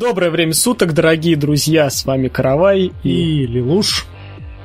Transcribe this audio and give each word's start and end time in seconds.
Доброе 0.00 0.30
время 0.30 0.54
суток, 0.54 0.94
дорогие 0.94 1.36
друзья, 1.36 1.90
с 1.90 2.06
вами 2.06 2.28
Каравай 2.28 2.90
и 3.02 3.46
Лилуш. 3.46 4.06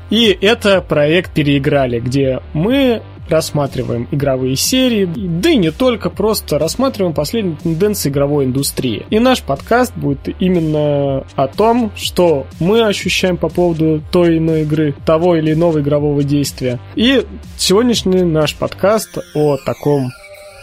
И 0.10 0.28
это 0.28 0.80
проект 0.80 1.34
«Переиграли», 1.34 2.00
где 2.00 2.40
мы 2.54 3.02
рассматриваем 3.28 4.08
игровые 4.12 4.56
серии, 4.56 5.04
да 5.14 5.50
и 5.50 5.58
не 5.58 5.72
только, 5.72 6.10
просто 6.10 6.58
рассматриваем 6.58 7.14
последние 7.14 7.58
тенденции 7.58 8.10
игровой 8.10 8.46
индустрии. 8.46 9.06
И 9.10 9.20
наш 9.20 9.42
подкаст 9.42 9.92
будет 9.98 10.30
именно 10.40 11.26
о 11.36 11.48
том, 11.50 11.92
что 11.98 12.48
мы 12.62 12.86
ощущаем 12.86 13.36
по 13.36 13.50
поводу 13.50 14.02
той 14.14 14.30
или 14.30 14.38
иной 14.38 14.62
игры, 14.62 14.96
того 15.06 15.36
или 15.36 15.52
иного 15.52 15.82
игрового 15.82 16.24
действия. 16.24 16.80
И 16.96 17.26
сегодняшний 17.58 18.24
наш 18.24 18.56
подкаст 18.56 19.18
о 19.34 19.58
таком 19.66 20.12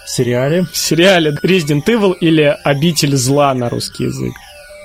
сериале. 0.06 0.64
Сериале 0.72 1.32
Resident 1.44 1.84
Evil 1.86 2.14
или 2.18 2.56
Обитель 2.64 3.16
зла 3.16 3.52
на 3.52 3.68
русский 3.68 4.04
язык. 4.04 4.32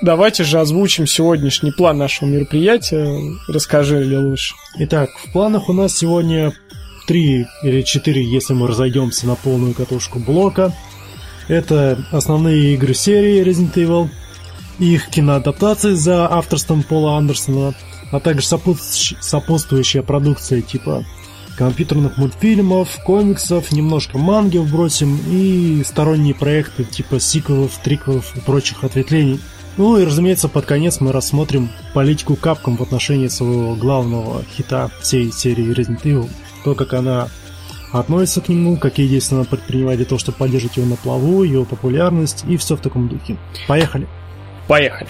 Давайте 0.00 0.44
же 0.44 0.60
озвучим 0.60 1.08
сегодняшний 1.08 1.72
план 1.72 1.98
нашего 1.98 2.28
мероприятия. 2.28 3.20
Расскажи, 3.48 4.04
или 4.04 4.14
лучше. 4.14 4.54
Итак, 4.78 5.10
в 5.24 5.32
планах 5.32 5.68
у 5.68 5.72
нас 5.72 5.96
сегодня 5.96 6.52
три 7.08 7.46
или 7.64 7.82
четыре, 7.82 8.22
если 8.22 8.54
мы 8.54 8.68
разойдемся 8.68 9.26
на 9.26 9.34
полную 9.34 9.74
катушку 9.74 10.20
блока. 10.20 10.72
Это 11.48 11.98
основные 12.12 12.74
игры 12.74 12.94
серии 12.94 13.42
Resident 13.42 13.74
Evil, 13.74 14.08
их 14.78 15.08
киноадаптации 15.08 15.94
за 15.94 16.30
авторством 16.30 16.84
Пола 16.84 17.16
Андерсона, 17.16 17.74
а 18.12 18.20
также 18.20 18.46
сопутствующая 18.46 20.02
продукция 20.02 20.62
типа 20.62 21.04
компьютерных 21.56 22.18
мультфильмов, 22.18 23.02
комиксов, 23.02 23.72
немножко 23.72 24.16
манги 24.16 24.58
вбросим 24.58 25.18
и 25.28 25.82
сторонние 25.84 26.34
проекты 26.34 26.84
типа 26.84 27.18
сиквелов, 27.18 27.72
триквелов 27.82 28.36
и 28.36 28.40
прочих 28.40 28.84
ответвлений– 28.84 29.40
ну 29.78 29.96
и, 29.96 30.04
разумеется, 30.04 30.48
под 30.48 30.66
конец 30.66 31.00
мы 31.00 31.12
рассмотрим 31.12 31.70
политику 31.94 32.34
Capcom 32.34 32.76
в 32.76 32.82
отношении 32.82 33.28
своего 33.28 33.76
главного 33.76 34.42
хита 34.56 34.90
всей 35.00 35.30
серии 35.32 35.72
Resident 35.72 36.02
Evil. 36.02 36.28
То, 36.64 36.74
как 36.74 36.94
она 36.94 37.28
относится 37.92 38.40
к 38.40 38.48
нему, 38.48 38.76
какие 38.76 39.06
действия 39.06 39.36
она 39.36 39.44
предпринимает 39.44 39.98
для 39.98 40.06
того, 40.06 40.18
чтобы 40.18 40.36
поддерживать 40.36 40.76
его 40.76 40.86
на 40.86 40.96
плаву, 40.96 41.44
его 41.44 41.64
популярность 41.64 42.44
и 42.48 42.56
все 42.56 42.76
в 42.76 42.80
таком 42.80 43.08
духе. 43.08 43.36
Поехали! 43.68 44.08
Поехали! 44.66 45.08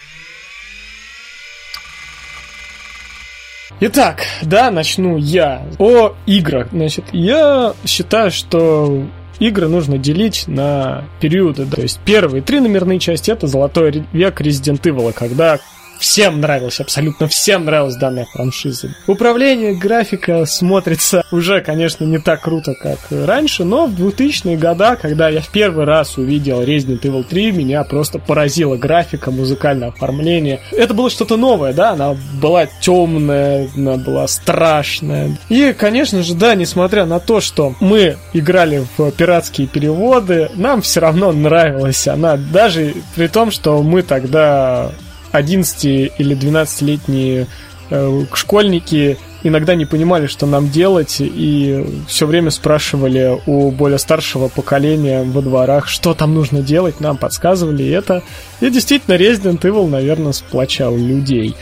Итак, 3.81 4.23
да, 4.43 4.71
начну 4.71 5.17
я. 5.17 5.65
О 5.79 6.15
играх. 6.27 6.69
Значит, 6.73 7.07
я 7.13 7.75
считаю, 7.87 8.31
что 8.31 9.07
игры 9.39 9.69
нужно 9.69 9.99
делить 9.99 10.45
на 10.47 11.05
периоды. 11.21 11.67
То 11.67 11.81
есть 11.81 12.01
первые 12.05 12.43
три 12.43 12.61
номерные 12.61 12.99
части 12.99 13.31
это 13.31 13.47
золотой 13.47 14.05
век 14.13 14.41
Resident 14.41 14.81
Evil, 14.83 15.13
когда 15.13 15.59
всем 15.99 16.41
нравилось, 16.41 16.81
абсолютно 16.81 17.29
всем 17.29 17.65
нравилась 17.65 17.97
данная 17.97 18.27
франшиза. 18.27 18.95
Управление, 19.07 19.75
графика 19.75 20.45
смотрится 20.47 21.25
уже, 21.31 21.61
конечно, 21.61 22.05
не 22.05 22.19
так 22.19 22.43
круто, 22.43 22.75
как 22.75 22.99
раньше, 23.11 23.65
но 23.65 23.87
в 23.87 23.95
2000-е 23.95 24.57
годы, 24.57 24.97
когда 25.01 25.29
я 25.29 25.41
в 25.41 25.49
первый 25.49 25.85
раз 25.85 26.19
увидел 26.19 26.63
Resident 26.63 27.01
Evil 27.03 27.25
3, 27.25 27.53
меня 27.53 27.85
просто 27.85 28.19
поразила 28.19 28.77
графика, 28.77 29.31
музыкальное 29.31 29.89
оформление. 29.89 30.61
Это 30.73 30.95
было 30.95 31.11
что-то 31.11 31.37
новое, 31.37 31.73
да, 31.73 31.91
она 31.91 32.17
была 32.41 32.67
темная, 32.81 33.69
она 33.77 33.97
была 33.97 34.27
страшная. 34.29 35.37
И, 35.49 35.73
конечно 35.73 36.23
же, 36.23 36.35
да, 36.35 36.55
несмотря 36.55 37.07
на 37.07 37.21
то, 37.21 37.41
что 37.41 37.75
мы 37.81 38.17
играли 38.33 38.87
в 38.97 39.11
пиратские 39.13 39.67
переводы, 39.67 40.51
нам 40.55 40.83
все 40.83 41.01
равно 41.01 41.33
нравилась 41.33 42.07
она, 42.07 42.37
даже 42.37 42.95
при 43.15 43.27
том, 43.27 43.51
что 43.51 43.83
мы 43.83 44.03
тогда 44.03 44.93
11 45.33 45.85
или 45.85 46.37
12-летние 46.37 47.47
э, 47.91 48.25
школьники 48.33 49.19
иногда 49.43 49.75
не 49.75 49.87
понимали, 49.87 50.27
что 50.27 50.47
нам 50.47 50.69
делать, 50.71 51.17
и 51.21 52.05
все 52.09 52.27
время 52.27 52.51
спрашивали 52.51 53.41
у 53.47 53.71
более 53.71 53.99
старшего 53.99 54.49
поколения 54.49 55.23
во 55.23 55.43
дворах, 55.43 55.89
что 55.89 56.15
там 56.15 56.35
нужно 56.35 56.63
делать, 56.63 57.01
нам 57.01 57.17
подсказывали 57.17 57.89
это. 57.89 58.23
И 58.61 58.71
действительно, 58.71 59.15
Resident 59.15 59.61
Evil, 59.61 59.89
наверное, 59.89 60.33
сплочал 60.33 60.97
людей. 60.97 61.57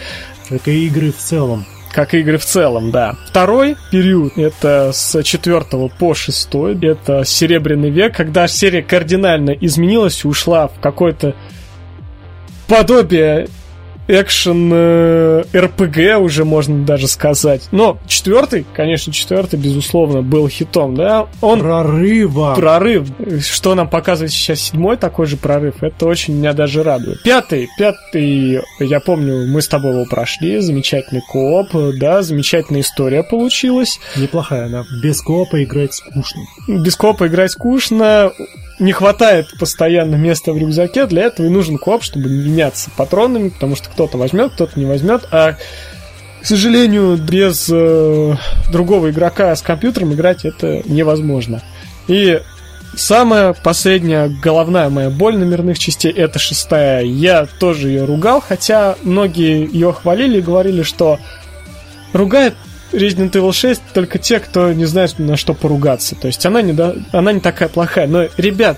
Как 0.49 0.69
и 0.69 0.87
игры 0.87 1.13
в 1.13 1.17
целом. 1.17 1.67
Как 1.93 2.15
и 2.15 2.21
игры 2.21 2.39
в 2.39 2.45
целом, 2.45 2.91
да. 2.91 3.17
Второй 3.29 3.77
период, 3.91 4.37
это 4.37 4.91
с 4.93 5.23
4 5.23 5.65
по 5.99 6.15
6, 6.15 6.49
это 6.83 7.25
Серебряный 7.25 7.91
век, 7.91 8.15
когда 8.15 8.47
серия 8.49 8.83
кардинально 8.83 9.51
изменилась 9.51 10.25
и 10.25 10.29
ушла 10.29 10.69
в 10.69 10.79
какой-то 10.81 11.35
подобие 12.69 13.49
экшен 14.09 14.71
э, 14.73 15.45
РПГ 15.55 16.21
уже 16.21 16.45
можно 16.45 16.85
даже 16.85 17.09
сказать. 17.09 17.69
Но 17.73 17.99
четвертый, 18.07 18.65
конечно, 18.75 19.13
четвертый, 19.13 19.59
безусловно, 19.59 20.23
был 20.23 20.49
хитом, 20.49 20.95
да? 20.95 21.27
Он 21.41 21.61
прорыва. 21.61 22.55
Прорыв. 22.55 23.09
Что 23.41 23.75
нам 23.75 23.89
показывает 23.89 24.33
сейчас 24.33 24.61
седьмой 24.61 24.97
такой 24.97 25.27
же 25.27 25.37
прорыв, 25.37 25.83
это 25.83 26.07
очень 26.07 26.37
меня 26.37 26.53
даже 26.53 26.83
радует. 26.83 27.23
Пятый, 27.23 27.69
пятый, 27.79 28.61
я 28.81 29.01
помню, 29.01 29.47
мы 29.47 29.63
с 29.63 29.69
тобой 29.69 29.93
его 29.93 30.05
прошли, 30.05 30.61
замечательный 30.61 31.23
кооп, 31.23 31.71
да, 31.99 32.23
замечательная 32.23 32.83
история 32.83 33.23
получилась. 33.23 33.99
Неплохая, 34.17 34.69
да. 34.69 34.85
Без 35.03 35.21
коопа 35.21 35.63
играть 35.63 35.95
скучно. 35.95 36.43
Без 36.69 36.97
коопа 36.97 37.27
играть 37.27 37.53
скучно 37.53 38.33
не 38.79 38.93
хватает 38.93 39.47
постоянно 39.59 40.17
места 40.17 40.53
в 40.53 40.59
рюкзаке, 40.59 41.07
для 41.07 41.25
этого 41.25 41.47
и 41.47 41.51
нужен 41.51 41.79
кооп, 41.79 42.03
чтобы 42.03 42.29
меняться 42.29 42.91
патронами, 42.97 43.49
потому 43.49 43.77
что 43.77 43.89
кто-то 43.97 44.19
возьмет, 44.19 44.53
кто-то 44.53 44.79
не 44.79 44.85
возьмет, 44.85 45.27
а 45.31 45.55
к 46.43 46.47
сожалению, 46.47 47.17
без 47.17 47.67
э, 47.73 48.37
другого 48.71 49.11
игрока 49.11 49.57
с 49.57 49.63
компьютером 49.63 50.13
играть 50.13 50.45
это 50.45 50.83
невозможно. 50.85 51.63
И 52.09 52.41
самая 52.95 53.55
последняя 53.55 54.29
головная 54.29 54.91
моя 54.91 55.09
боль 55.09 55.39
номерных 55.39 55.79
частей 55.79 56.13
это 56.13 56.39
шестая. 56.39 57.03
Я 57.05 57.47
тоже 57.59 57.89
ее 57.89 58.05
ругал, 58.05 58.43
хотя 58.47 58.97
многие 59.03 59.67
ее 59.67 59.95
хвалили 59.95 60.39
и 60.39 60.43
говорили, 60.43 60.83
что 60.83 61.19
ругает 62.13 62.55
Resident 62.93 63.33
Evil 63.33 63.53
6 63.53 63.81
только 63.95 64.19
те, 64.19 64.39
кто 64.39 64.75
не 64.75 64.85
знает, 64.85 65.19
на 65.19 65.39
что 65.39 65.55
поругаться. 65.55 66.17
То 66.17 66.27
есть 66.27 66.45
она 66.45 66.61
не, 66.61 66.75
да, 66.75 66.95
она 67.13 67.33
не 67.33 67.41
такая 67.41 67.71
плохая. 67.71 68.07
Но, 68.07 68.29
ребят, 68.37 68.77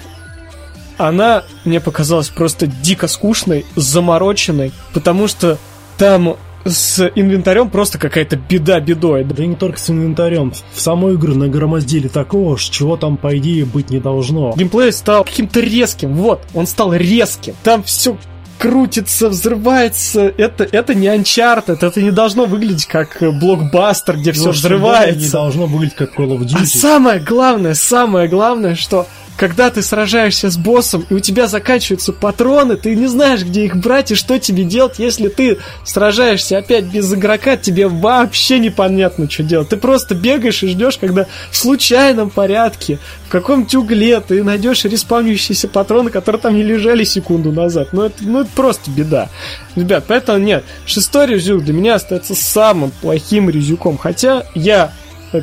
она 0.99 1.45
мне 1.65 1.81
показалась 1.81 2.29
просто 2.29 2.67
дико 2.67 3.09
скучной, 3.09 3.65
замороченной, 3.77 4.73
потому 4.93 5.29
что 5.29 5.59
там 5.97 6.37
с 6.65 7.11
инвентарем 7.15 7.71
просто 7.71 7.99
какая-то 7.99 8.37
беда 8.37 8.81
бедой. 8.81 9.25
Да 9.25 9.45
не 9.45 9.57
только 9.57 9.79
с 9.79 9.91
инвентарем. 9.91 10.53
В 10.73 10.81
самой 10.81 11.15
игру 11.15 11.35
нагромоздили 11.35 12.09
такого, 12.09 12.59
чего 12.59 12.97
там, 12.97 13.17
по 13.17 13.37
идее, 13.39 13.65
быть 13.65 13.91
не 13.91 14.01
должно. 14.01 14.53
Геймплей 14.57 14.93
стал 14.93 15.25
каким-то 15.25 15.61
резким. 15.61 16.15
Вот, 16.15 16.43
он 16.55 16.67
стал 16.67 16.93
резким. 16.93 17.55
Там 17.63 17.83
все 17.83 18.17
крутится, 18.59 19.29
взрывается. 19.29 20.33
Это, 20.37 20.65
это 20.65 20.95
не 20.95 21.07
Uncharted, 21.07 21.79
это 21.81 22.03
не 22.03 22.11
должно 22.11 22.47
выглядеть 22.47 22.87
как 22.87 23.19
блокбастер, 23.21 24.17
где 24.17 24.33
все 24.33 24.51
взрывается. 24.51 25.21
Не 25.21 25.31
должно 25.31 25.67
выглядеть 25.67 25.97
как 25.97 26.19
Call 26.19 26.37
of 26.37 26.41
Duty. 26.41 26.63
А 26.63 26.67
самое 26.67 27.21
главное, 27.21 27.75
самое 27.75 28.29
главное, 28.29 28.75
что 28.75 29.07
когда 29.39 29.71
ты 29.71 29.83
сражаешься 29.83 30.51
с 30.51 30.57
боссом, 30.57 31.07
и 31.09 31.15
у 31.15 31.21
тебя 31.21 31.47
заканчиваются 31.47 32.13
патроны, 32.13 32.77
ты 32.77 32.97
не 32.97 33.07
знаешь, 33.07 33.45
где 33.45 33.67
их 33.67 33.77
брать 33.77 34.11
и 34.11 34.17
что 34.17 34.37
тебе 34.41 34.65
делать, 34.65 34.99
если 34.99 35.29
ты 35.29 35.59
сражаешься 35.85 36.59
опять 36.59 36.87
без 36.87 37.15
игрока, 37.15 37.57
тебе 37.57 37.87
вообще 37.87 38.59
непонятно, 38.59 39.31
что 39.31 39.45
делать. 39.45 39.69
Ты 39.69 39.77
просто 39.77 40.17
бегаешь 40.17 40.65
и 40.65 40.67
ждешь, 40.67 40.99
когда 40.99 41.27
в 41.53 41.57
случайном 41.57 42.31
порядке, 42.31 42.99
в 43.29 43.31
каком-нибудь 43.31 43.75
угле 43.77 44.21
ты 44.21 44.43
найдешь 44.43 44.85
респавнящиеся 44.85 45.69
патроны, 45.69 46.11
которые 46.11 46.43
там 46.43 46.57
не 46.57 46.65
лежали 46.65 47.05
секунду 47.05 47.53
назад. 47.53 47.93
Ну 47.93 48.03
это, 48.03 48.17
ну, 48.21 48.41
это 48.41 48.51
просто 48.57 48.91
беда. 48.91 49.29
Ребят, 49.77 50.05
поэтому 50.09 50.39
нет, 50.39 50.65
шестой 50.85 51.29
резюк 51.29 51.63
для 51.63 51.75
меня 51.75 51.95
остается 51.95 52.35
самым 52.35 52.91
плохим 52.91 53.49
резюком. 53.49 53.99
Хотя 53.99 54.47
я, 54.57 54.93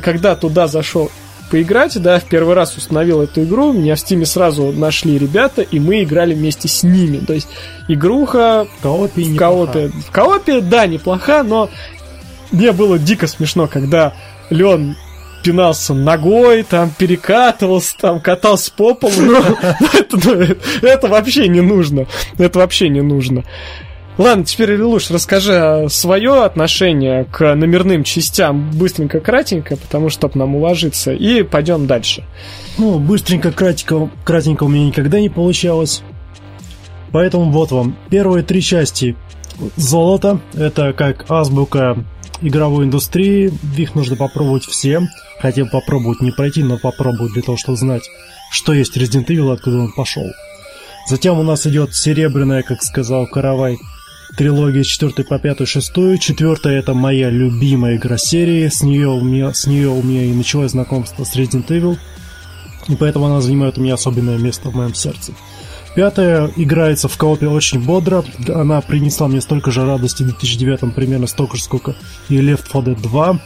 когда 0.02 0.36
туда 0.36 0.66
зашел 0.66 1.10
поиграть, 1.50 2.00
да, 2.00 2.18
в 2.18 2.24
первый 2.24 2.54
раз 2.54 2.76
установил 2.76 3.22
эту 3.22 3.44
игру, 3.44 3.72
меня 3.72 3.94
в 3.94 4.00
стиме 4.00 4.26
сразу 4.26 4.72
нашли 4.72 5.18
ребята, 5.18 5.62
и 5.62 5.78
мы 5.78 6.02
играли 6.02 6.34
вместе 6.34 6.68
с 6.68 6.82
ними. 6.82 7.18
То 7.18 7.32
есть 7.32 7.48
игруха 7.88 8.66
в 8.78 8.82
коопе, 8.82 9.22
в 9.22 9.36
коопе, 9.36 9.88
в 9.88 10.10
коопе, 10.10 10.60
да, 10.60 10.86
неплоха, 10.86 11.42
но 11.42 11.70
мне 12.52 12.72
было 12.72 12.98
дико 12.98 13.26
смешно, 13.26 13.66
когда 13.66 14.14
Леон 14.50 14.96
пинался 15.42 15.94
ногой, 15.94 16.64
там 16.64 16.90
перекатывался, 16.90 17.96
там 17.98 18.20
катался 18.20 18.72
по 18.72 18.94
полу. 18.94 19.12
Это 20.82 21.08
вообще 21.08 21.46
не 21.48 21.60
нужно. 21.60 22.06
Это 22.36 22.58
вообще 22.58 22.88
не 22.88 23.00
нужно. 23.00 23.44
Ладно, 24.18 24.44
теперь, 24.44 24.74
Илюш, 24.74 25.10
расскажи 25.10 25.86
свое 25.90 26.44
отношение 26.44 27.24
к 27.24 27.54
номерным 27.54 28.02
частям 28.02 28.70
быстренько, 28.70 29.20
кратенько, 29.20 29.76
потому 29.76 30.08
что 30.08 30.30
нам 30.34 30.56
уложиться, 30.56 31.12
и 31.12 31.42
пойдем 31.42 31.86
дальше. 31.86 32.24
Ну, 32.78 32.98
быстренько, 32.98 33.52
кратенько, 33.52 34.08
кратенько 34.24 34.64
у 34.64 34.68
меня 34.68 34.86
никогда 34.86 35.20
не 35.20 35.28
получалось. 35.28 36.02
Поэтому 37.12 37.50
вот 37.50 37.72
вам. 37.72 37.96
Первые 38.08 38.42
три 38.42 38.62
части 38.62 39.16
золото. 39.76 40.40
Это 40.54 40.94
как 40.94 41.30
азбука 41.30 41.96
игровой 42.40 42.86
индустрии. 42.86 43.52
Их 43.76 43.94
нужно 43.94 44.16
попробовать 44.16 44.64
всем. 44.64 45.08
Хотел 45.40 45.68
попробовать 45.68 46.22
не 46.22 46.30
пройти, 46.30 46.62
но 46.62 46.78
попробовать 46.78 47.34
для 47.34 47.42
того, 47.42 47.58
чтобы 47.58 47.76
знать, 47.76 48.02
что 48.50 48.72
есть 48.72 48.96
Resident 48.96 49.26
Evil, 49.26 49.52
откуда 49.52 49.78
он 49.78 49.92
пошел. 49.92 50.24
Затем 51.08 51.38
у 51.38 51.42
нас 51.42 51.66
идет 51.66 51.94
серебряная, 51.94 52.62
как 52.62 52.82
сказал 52.82 53.26
Каравай, 53.26 53.78
трилогия 54.36 54.84
с 54.84 54.86
4 54.86 55.24
по 55.24 55.38
5 55.38 55.66
6 55.66 55.92
Четвертая 56.20 56.78
это 56.78 56.94
моя 56.94 57.30
любимая 57.30 57.96
игра 57.96 58.18
серии. 58.18 58.68
С 58.68 58.82
нее, 58.82 59.08
у 59.08 59.22
меня, 59.22 59.52
с 59.52 59.66
нее 59.66 59.88
у 59.88 60.02
меня 60.02 60.24
и 60.24 60.32
началось 60.32 60.72
знакомство 60.72 61.24
с 61.24 61.34
Resident 61.36 61.66
Evil. 61.68 61.98
И 62.88 62.94
поэтому 62.94 63.26
она 63.26 63.40
занимает 63.40 63.78
у 63.78 63.80
меня 63.80 63.94
особенное 63.94 64.38
место 64.38 64.70
в 64.70 64.74
моем 64.74 64.94
сердце. 64.94 65.32
Пятая 65.96 66.52
играется 66.56 67.08
в 67.08 67.16
коопе 67.16 67.48
очень 67.48 67.82
бодро. 67.82 68.22
Она 68.54 68.80
принесла 68.82 69.28
мне 69.28 69.40
столько 69.40 69.70
же 69.70 69.84
радости 69.86 70.22
в 70.22 70.26
2009 70.26 70.94
примерно 70.94 71.26
столько 71.26 71.56
же, 71.56 71.62
сколько 71.62 71.96
и 72.28 72.36
Left 72.36 72.66
4 72.70 72.94
Dead 72.94 73.00
2. 73.00 73.40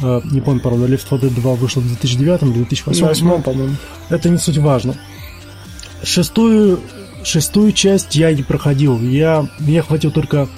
Uh, 0.00 0.22
не 0.32 0.40
помню, 0.40 0.60
правда, 0.60 0.86
Left 0.86 1.04
4 1.08 1.30
Dead 1.30 1.34
2 1.40 1.54
вышел 1.54 1.82
в 1.82 1.86
2009 1.86 2.42
или 2.42 2.50
2008, 2.52 3.42
по-моему. 3.42 3.74
Это 4.08 4.28
не 4.28 4.38
суть 4.38 4.58
важно. 4.58 4.94
Шестую, 6.02 6.80
шестую 7.26 7.72
часть 7.72 8.14
я 8.14 8.32
не 8.32 8.42
проходил. 8.42 9.00
Я, 9.00 9.48
мне 9.58 9.82
хватил 9.82 10.10
только 10.10 10.48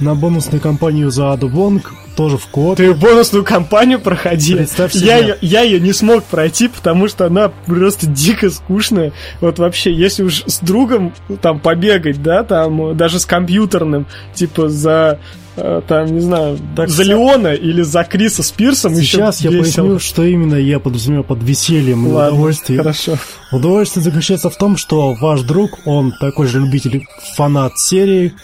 на 0.00 0.14
бонусную 0.14 0.60
кампанию 0.60 1.10
за 1.10 1.32
Аду 1.32 1.48
Вонг, 1.48 1.94
тоже 2.16 2.38
в 2.38 2.46
код. 2.46 2.78
Ты 2.78 2.94
бонусную 2.94 3.44
кампанию 3.44 4.00
проходил? 4.00 4.58
Представь 4.58 4.92
себе. 4.92 5.06
Я, 5.06 5.18
ее, 5.18 5.38
я 5.40 5.62
ее 5.62 5.80
не 5.80 5.92
смог 5.92 6.24
пройти, 6.24 6.68
потому 6.68 7.08
что 7.08 7.26
она 7.26 7.50
просто 7.66 8.06
дико 8.06 8.50
скучная. 8.50 9.12
Вот 9.40 9.58
вообще, 9.58 9.92
если 9.92 10.22
уж 10.22 10.42
с 10.46 10.58
другом 10.60 11.12
там 11.40 11.60
побегать, 11.60 12.22
да, 12.22 12.42
там 12.42 12.96
даже 12.96 13.20
с 13.20 13.26
компьютерным, 13.26 14.06
типа 14.34 14.68
за 14.68 15.20
Э, 15.58 15.80
там, 15.88 16.06
не 16.14 16.20
знаю, 16.20 16.58
так 16.76 16.90
за 16.90 17.02
Леона 17.02 17.54
или 17.54 17.80
за 17.80 18.04
Криса 18.04 18.42
с 18.42 18.50
Пирсом 18.50 18.94
Сейчас 18.94 19.40
я 19.40 19.50
весело. 19.50 19.86
поясню, 19.86 19.98
что 20.00 20.22
именно 20.22 20.56
я 20.56 20.78
подразумеваю 20.78 21.24
под 21.24 21.42
весельем 21.42 22.06
Ладно, 22.08 22.28
и 22.28 22.32
удовольствием. 22.32 22.78
Хорошо. 22.82 23.16
Удовольствие 23.52 24.02
заключается 24.04 24.50
в 24.50 24.56
том, 24.56 24.76
что 24.76 25.14
ваш 25.14 25.42
друг, 25.42 25.78
он 25.86 26.12
такой 26.12 26.46
же 26.46 26.60
любитель, 26.60 27.06
фанат 27.36 27.78
серии, 27.78 28.34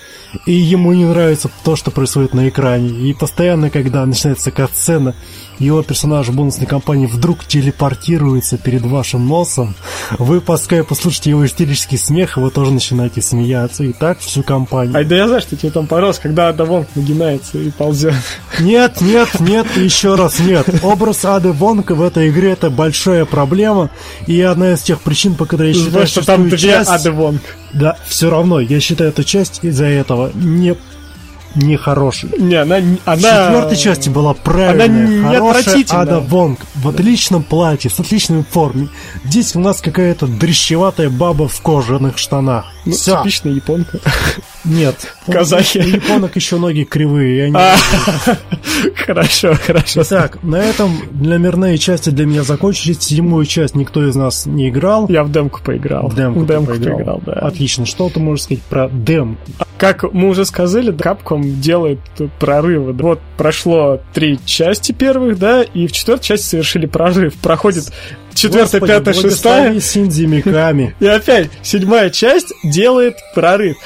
и 0.47 0.53
ему 0.53 0.95
не 0.95 1.05
нравится 1.05 1.51
то, 1.65 1.77
что 1.77 1.91
происходит 1.91 2.33
на 2.33 2.49
экране. 2.49 2.89
И 2.89 3.13
постоянно, 3.13 3.62
когда 3.71 4.05
начинается 4.07 4.51
кат-сцена, 4.51 5.15
его 5.59 5.83
персонаж 5.83 6.29
в 6.29 6.35
бонусной 6.35 6.67
кампании 6.67 7.07
вдруг 7.07 7.45
телепортируется 7.45 8.59
перед 8.59 8.83
вашим 8.83 9.29
носом, 9.29 9.75
вы 10.19 10.41
по 10.41 10.57
скайпу 10.57 10.95
слушаете 10.95 11.31
его 11.31 11.47
истерический 11.47 11.99
смех, 11.99 12.37
и 12.37 12.41
вы 12.41 12.51
тоже 12.51 12.73
начинаете 12.73 13.23
смеяться, 13.23 13.85
и 13.85 13.93
так 13.93 14.19
всю 14.19 14.43
компанию. 14.43 14.97
Ай, 14.97 15.05
да 15.05 15.17
я 15.17 15.27
знаю, 15.27 15.43
что 15.43 15.57
тебе 15.57 15.71
там 15.71 15.87
порос, 15.87 16.19
когда 16.19 16.49
Ада 16.49 16.65
Вонг 16.65 16.89
нагинается 16.95 17.59
и 17.59 17.71
ползет. 17.71 18.15
Нет, 18.61 19.01
нет, 19.01 19.29
нет, 19.41 19.67
еще 19.77 20.15
раз 20.15 20.41
нет. 20.41 20.67
Образ 20.83 21.25
Ады 21.25 21.53
Вонг 21.53 21.91
в 21.91 22.03
этой 22.03 22.31
игре 22.31 22.53
это 22.53 22.71
большая 22.71 23.25
проблема, 23.25 23.91
и 24.27 24.41
одна 24.41 24.73
из 24.73 24.83
тех 24.83 25.01
причин, 25.01 25.35
по 25.35 25.47
которой 25.47 25.73
я 25.73 25.75
считаю, 25.75 26.07
что 26.07 26.25
там 26.25 26.51
часть... 26.51 26.91
Ады 26.91 27.13
Вонг. 27.13 27.43
Да, 27.73 27.97
все 28.07 28.31
равно, 28.31 28.61
я 28.61 28.81
считаю 28.81 29.11
эту 29.11 29.25
часть 29.25 29.61
из-за 29.63 29.87
этого 29.87 30.31
не 30.35 30.77
нехорошей. 31.55 32.31
Не, 32.39 32.57
она... 32.57 32.77
она... 33.05 33.15
В 33.15 33.47
четвертой 33.47 33.77
части 33.77 34.09
была 34.09 34.35
правильная, 34.35 34.87
она 34.87 35.33
не 35.33 35.39
хорошая 35.39 35.85
Ада 35.91 36.21
Вонг 36.21 36.61
в 36.75 36.89
отличном 36.89 37.43
платье, 37.43 37.91
с 37.91 38.01
отличной 38.01 38.45
формой. 38.49 38.89
Здесь 39.25 39.55
у 39.57 39.61
нас 39.61 39.81
какая-то 39.81 40.27
дрещеватая 40.27 41.11
баба 41.11 41.49
в 41.49 41.61
кожаных 41.61 42.19
штанах. 42.19 42.67
Ну, 42.85 42.93
Все. 42.93 43.19
типичная 43.19 43.53
японка. 43.53 44.01
Нет. 44.65 45.15
Казахи. 45.27 45.79
У 45.79 45.83
японок 45.83 46.37
еще 46.37 46.57
ноги 46.57 46.85
кривые. 46.85 47.45
Они 47.45 47.55
а, 47.57 47.77
хорошо, 48.97 49.55
хорошо. 49.55 50.05
Так, 50.05 50.43
на 50.43 50.57
этом 50.57 50.91
номерные 51.13 51.79
части 51.79 52.11
для 52.11 52.27
меня 52.27 52.43
закончились. 52.43 52.99
Седьмую 53.01 53.47
часть 53.47 53.75
никто 53.75 54.07
из 54.07 54.17
нас 54.17 54.47
не 54.47 54.69
играл. 54.69 55.09
Я 55.09 55.25
в 55.25 55.31
демку 55.31 55.61
поиграл. 55.63 56.09
В 56.09 56.17
демку, 56.17 56.45
демку 56.45 56.73
поиграл. 56.73 56.97
поиграл, 56.97 57.23
да. 57.25 57.33
Отлично. 57.33 57.87
Что 57.87 58.09
ты 58.09 58.21
можешь 58.21 58.45
сказать 58.45 58.63
про 58.65 58.89
демку? 58.89 59.41
Как 59.83 60.05
мы 60.13 60.29
уже 60.29 60.45
сказали, 60.45 60.93
Capcom 60.93 61.43
делает 61.43 61.99
прорывы. 62.39 62.93
Вот 62.93 63.19
прошло 63.37 64.01
три 64.15 64.39
части 64.45 64.93
первых, 64.93 65.41
да, 65.41 65.65
и 65.65 65.89
в 65.89 65.93
четвертой 65.93 66.25
части 66.25 66.47
совершили 66.51 66.87
прорыв. 66.87 67.35
Проходит 67.35 67.93
четвертая, 68.33 68.81
пятая, 68.81 69.13
шестая. 69.13 69.81
Синдзи 69.81 70.27
Миками. 70.27 70.95
И 71.01 71.07
опять 71.07 71.51
седьмая 71.63 72.11
часть 72.11 72.53
делает 72.63 73.17
прорыв. 73.35 73.77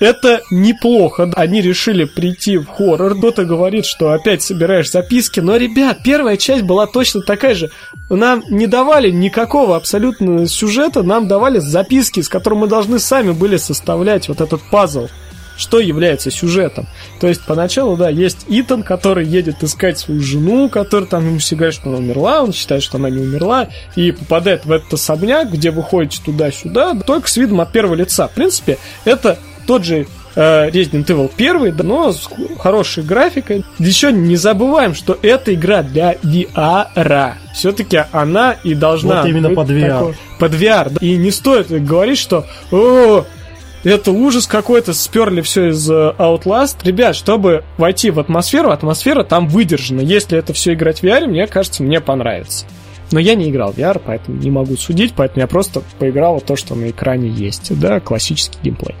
Это 0.00 0.42
неплохо. 0.50 1.30
Они 1.34 1.60
решили 1.60 2.04
прийти 2.04 2.58
в 2.58 2.66
хоррор. 2.66 3.16
Кто-то 3.18 3.44
говорит, 3.44 3.84
что 3.84 4.12
опять 4.12 4.42
собираешь 4.42 4.90
записки. 4.90 5.40
Но, 5.40 5.56
ребят, 5.56 5.98
первая 6.04 6.36
часть 6.36 6.62
была 6.62 6.86
точно 6.86 7.22
такая 7.22 7.54
же. 7.54 7.70
Нам 8.08 8.42
не 8.48 8.66
давали 8.66 9.10
никакого 9.10 9.76
абсолютно 9.76 10.46
сюжета. 10.46 11.02
Нам 11.02 11.26
давали 11.26 11.58
записки, 11.58 12.20
с 12.20 12.28
которыми 12.28 12.60
мы 12.60 12.66
должны 12.68 12.98
сами 12.98 13.32
были 13.32 13.56
составлять 13.56 14.28
вот 14.28 14.40
этот 14.40 14.62
пазл 14.70 15.08
что 15.58 15.80
является 15.80 16.30
сюжетом. 16.30 16.86
То 17.20 17.26
есть 17.26 17.42
поначалу, 17.44 17.96
да, 17.96 18.08
есть 18.08 18.46
Итан, 18.48 18.84
который 18.84 19.26
едет 19.26 19.62
искать 19.64 19.98
свою 19.98 20.20
жену, 20.20 20.68
которая 20.68 21.08
там 21.08 21.26
ему 21.26 21.38
все 21.38 21.56
говорят, 21.56 21.74
что 21.74 21.88
она 21.88 21.98
умерла, 21.98 22.42
он 22.44 22.52
считает, 22.52 22.82
что 22.82 22.96
она 22.96 23.10
не 23.10 23.20
умерла, 23.20 23.68
и 23.96 24.12
попадает 24.12 24.64
в 24.64 24.70
этот 24.70 24.94
особняк, 24.94 25.50
где 25.50 25.72
вы 25.72 25.82
ходите 25.82 26.22
туда-сюда, 26.24 26.94
только 27.04 27.28
с 27.28 27.36
видом 27.36 27.60
от 27.60 27.72
первого 27.72 27.96
лица. 27.96 28.28
В 28.28 28.32
принципе, 28.34 28.78
это 29.04 29.36
тот 29.68 29.84
же 29.84 30.06
э, 30.34 30.70
Resident 30.70 31.04
Evil 31.04 31.30
1, 31.36 31.86
но 31.86 32.10
с 32.10 32.26
хорошей 32.58 33.04
графикой. 33.04 33.64
Еще 33.78 34.10
не 34.12 34.34
забываем, 34.36 34.94
что 34.94 35.18
эта 35.20 35.52
игра 35.52 35.82
для 35.82 36.14
VR. 36.14 37.34
Все-таки 37.54 38.00
она 38.10 38.56
и 38.64 38.74
должна 38.74 39.20
вот 39.20 39.28
именно 39.28 39.50
под 39.50 39.68
VR. 39.68 39.90
Такой, 39.90 40.14
под 40.38 40.52
VR. 40.54 40.98
И 41.02 41.16
не 41.16 41.30
стоит 41.30 41.68
говорить, 41.84 42.18
что 42.18 42.46
О, 42.72 43.26
это 43.84 44.10
ужас 44.10 44.46
какой-то, 44.46 44.94
сперли 44.94 45.42
все 45.42 45.68
из 45.68 45.88
э, 45.90 46.14
Outlast. 46.18 46.76
Ребят, 46.82 47.14
чтобы 47.14 47.62
войти 47.76 48.10
в 48.10 48.18
атмосферу, 48.18 48.70
атмосфера 48.70 49.24
там 49.24 49.48
выдержана. 49.48 50.00
Если 50.00 50.38
это 50.38 50.54
все 50.54 50.72
играть 50.72 51.00
в 51.00 51.04
VR, 51.04 51.26
мне 51.26 51.46
кажется, 51.46 51.82
мне 51.82 52.00
понравится. 52.00 52.64
Но 53.10 53.20
я 53.20 53.34
не 53.34 53.50
играл 53.50 53.72
в 53.72 53.76
VR, 53.76 54.00
поэтому 54.02 54.38
не 54.38 54.50
могу 54.50 54.76
судить, 54.76 55.12
поэтому 55.14 55.42
я 55.42 55.46
просто 55.46 55.82
поиграл 55.98 56.38
в 56.38 56.42
то, 56.42 56.56
что 56.56 56.74
на 56.74 56.88
экране 56.88 57.28
есть. 57.28 57.78
Да, 57.78 58.00
классический 58.00 58.58
геймплей. 58.62 58.94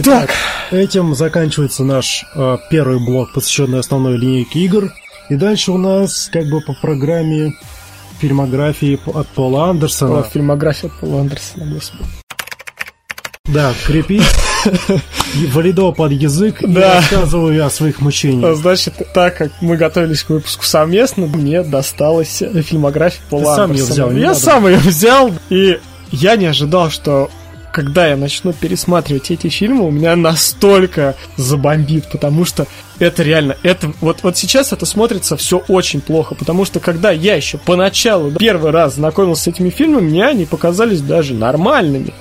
Итак, 0.00 0.30
так. 0.30 0.78
этим 0.78 1.14
заканчивается 1.14 1.84
наш 1.84 2.24
э, 2.34 2.58
первый 2.70 2.98
блок, 2.98 3.32
посвященный 3.32 3.80
основной 3.80 4.16
линейке 4.16 4.60
игр. 4.60 4.92
И 5.28 5.34
дальше 5.34 5.72
у 5.72 5.78
нас 5.78 6.28
как 6.32 6.46
бы 6.48 6.60
по 6.60 6.74
программе 6.74 7.54
фильмографии 8.18 8.98
от 9.06 9.26
Пола 9.28 9.70
Андерсона. 9.70 10.20
О, 10.20 10.22
фильмография 10.22 10.90
от 10.90 10.98
Пола 10.98 11.20
Андерсона, 11.20 11.66
господи. 11.72 12.04
Да, 13.46 13.72
крепить 13.86 14.22
валидо 15.52 15.92
под 15.92 16.12
язык 16.12 16.56
да. 16.60 16.68
и 16.68 16.96
рассказываю 16.96 17.64
о 17.64 17.70
своих 17.70 18.00
мучениях. 18.00 18.56
Значит, 18.56 18.94
так 19.14 19.36
как 19.36 19.52
мы 19.60 19.76
готовились 19.76 20.22
к 20.22 20.30
выпуску 20.30 20.64
совместно, 20.64 21.26
мне 21.26 21.62
досталась 21.62 22.38
фильмография 22.38 23.22
Пола 23.30 23.54
Ты 23.54 23.56
сам 23.56 23.72
ее 23.72 23.84
взял, 23.84 24.10
Я 24.12 24.28
надо. 24.28 24.40
сам 24.40 24.66
ее 24.66 24.78
взял, 24.78 25.32
и 25.48 25.78
я 26.10 26.36
не 26.36 26.46
ожидал, 26.46 26.90
что 26.90 27.30
когда 27.76 28.06
я 28.06 28.16
начну 28.16 28.54
пересматривать 28.54 29.30
эти 29.30 29.48
фильмы, 29.48 29.86
у 29.86 29.90
меня 29.90 30.16
настолько 30.16 31.14
забомбит, 31.36 32.10
потому 32.10 32.46
что 32.46 32.66
это 32.98 33.22
реально, 33.22 33.58
это 33.62 33.92
вот, 34.00 34.22
вот 34.22 34.38
сейчас 34.38 34.72
это 34.72 34.86
смотрится 34.86 35.36
все 35.36 35.58
очень 35.68 36.00
плохо, 36.00 36.34
потому 36.34 36.64
что 36.64 36.80
когда 36.80 37.10
я 37.10 37.34
еще 37.34 37.58
поначалу 37.58 38.32
первый 38.32 38.70
раз 38.70 38.94
знакомился 38.94 39.42
с 39.42 39.46
этими 39.48 39.68
фильмами, 39.68 40.08
мне 40.08 40.24
они 40.26 40.46
показались 40.46 41.02
даже 41.02 41.34
нормальными. 41.34 42.14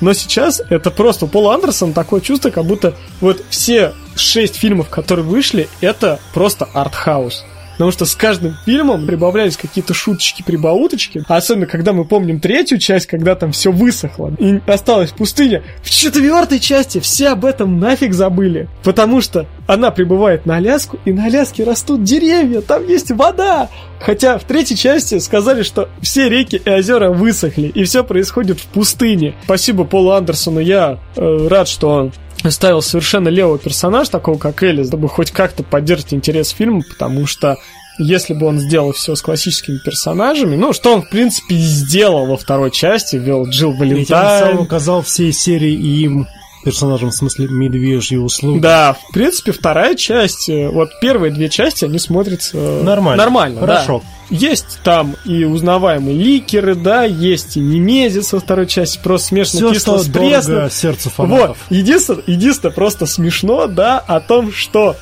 Но 0.00 0.12
сейчас 0.12 0.62
это 0.70 0.92
просто 0.92 1.24
у 1.24 1.28
Пола 1.28 1.54
Андерсона 1.54 1.92
такое 1.92 2.20
чувство, 2.20 2.50
как 2.50 2.64
будто 2.64 2.94
вот 3.20 3.42
все 3.50 3.94
шесть 4.14 4.54
фильмов, 4.54 4.90
которые 4.90 5.26
вышли, 5.26 5.68
это 5.80 6.20
просто 6.32 6.68
артхаус. 6.72 7.44
Потому 7.80 7.92
что 7.92 8.04
с 8.04 8.14
каждым 8.14 8.56
фильмом 8.66 9.06
прибавлялись 9.06 9.56
какие-то 9.56 9.94
шуточки, 9.94 10.42
прибауточки. 10.42 11.24
А 11.28 11.36
особенно, 11.38 11.64
когда 11.64 11.94
мы 11.94 12.04
помним 12.04 12.38
третью 12.38 12.78
часть, 12.78 13.06
когда 13.06 13.34
там 13.34 13.52
все 13.52 13.72
высохло 13.72 14.34
и 14.38 14.60
осталась 14.66 15.12
пустыня. 15.12 15.62
В 15.82 15.88
четвертой 15.88 16.60
части 16.60 17.00
все 17.00 17.28
об 17.28 17.46
этом 17.46 17.80
нафиг 17.80 18.12
забыли. 18.12 18.68
Потому 18.82 19.22
что 19.22 19.46
она 19.66 19.90
прибывает 19.90 20.44
на 20.44 20.56
Аляску, 20.56 20.98
и 21.06 21.12
на 21.14 21.24
Аляске 21.24 21.64
растут 21.64 22.04
деревья, 22.04 22.60
там 22.60 22.86
есть 22.86 23.12
вода. 23.12 23.70
Хотя 23.98 24.36
в 24.36 24.44
третьей 24.44 24.76
части 24.76 25.18
сказали, 25.18 25.62
что 25.62 25.88
все 26.02 26.28
реки 26.28 26.60
и 26.62 26.70
озера 26.70 27.08
высохли, 27.08 27.68
и 27.68 27.84
все 27.84 28.04
происходит 28.04 28.60
в 28.60 28.66
пустыне. 28.66 29.34
Спасибо 29.44 29.84
Полу 29.84 30.10
Андерсону, 30.10 30.60
я 30.60 30.98
э, 31.16 31.48
рад, 31.48 31.66
что 31.66 31.88
он 31.88 32.12
ставил 32.48 32.80
совершенно 32.80 33.28
левого 33.28 33.58
персонаж, 33.58 34.08
такого 34.08 34.38
как 34.38 34.62
Элис, 34.62 34.88
чтобы 34.88 35.08
хоть 35.08 35.30
как-то 35.30 35.62
поддержать 35.62 36.14
интерес 36.14 36.48
фильма, 36.50 36.82
потому 36.88 37.26
что 37.26 37.58
если 37.98 38.32
бы 38.32 38.46
он 38.46 38.58
сделал 38.58 38.92
все 38.92 39.14
с 39.14 39.20
классическими 39.20 39.78
персонажами, 39.78 40.56
ну, 40.56 40.72
что 40.72 40.94
он, 40.94 41.02
в 41.02 41.10
принципе, 41.10 41.56
и 41.56 41.58
сделал 41.58 42.26
во 42.26 42.38
второй 42.38 42.70
части, 42.70 43.16
вел 43.16 43.46
Джилл 43.46 43.72
Ведь 43.72 43.92
он 43.92 44.06
сам 44.06 44.18
Валентайн. 44.18 44.58
указал 44.58 45.02
всей 45.02 45.32
серии 45.32 45.72
и 45.72 46.04
им 46.04 46.26
персонажам, 46.64 47.10
в 47.10 47.14
смысле, 47.14 47.48
медвежьи 47.48 48.16
услуги. 48.16 48.60
Да, 48.60 48.94
в 49.08 49.12
принципе, 49.12 49.52
вторая 49.52 49.94
часть, 49.94 50.48
э, 50.48 50.68
вот 50.68 50.90
первые 51.00 51.32
две 51.32 51.48
части, 51.48 51.84
они 51.84 51.98
смотрятся 51.98 52.56
э, 52.56 52.82
Нормально. 52.82 53.22
Нормально, 53.22 53.60
да. 53.60 53.66
Хорошо. 53.66 54.02
Есть 54.30 54.78
там 54.84 55.16
и 55.24 55.44
узнаваемые 55.44 56.16
ликеры, 56.16 56.74
да, 56.76 57.02
есть 57.04 57.56
и 57.56 57.60
Немезис 57.60 58.32
во 58.32 58.38
второй 58.40 58.66
части, 58.66 59.00
просто 59.02 59.28
смешно 59.28 59.58
Все, 59.58 59.72
кисло 59.72 59.98
что 59.98 60.04
с 60.04 60.08
пресным. 60.08 60.70
сердцу 60.70 61.10
Вот, 61.16 61.28
фанатов. 61.28 61.58
единственное, 61.68 62.22
единственное, 62.26 62.72
просто 62.72 63.06
смешно, 63.06 63.66
да, 63.66 63.98
о 63.98 64.20
том, 64.20 64.52
что 64.52 64.96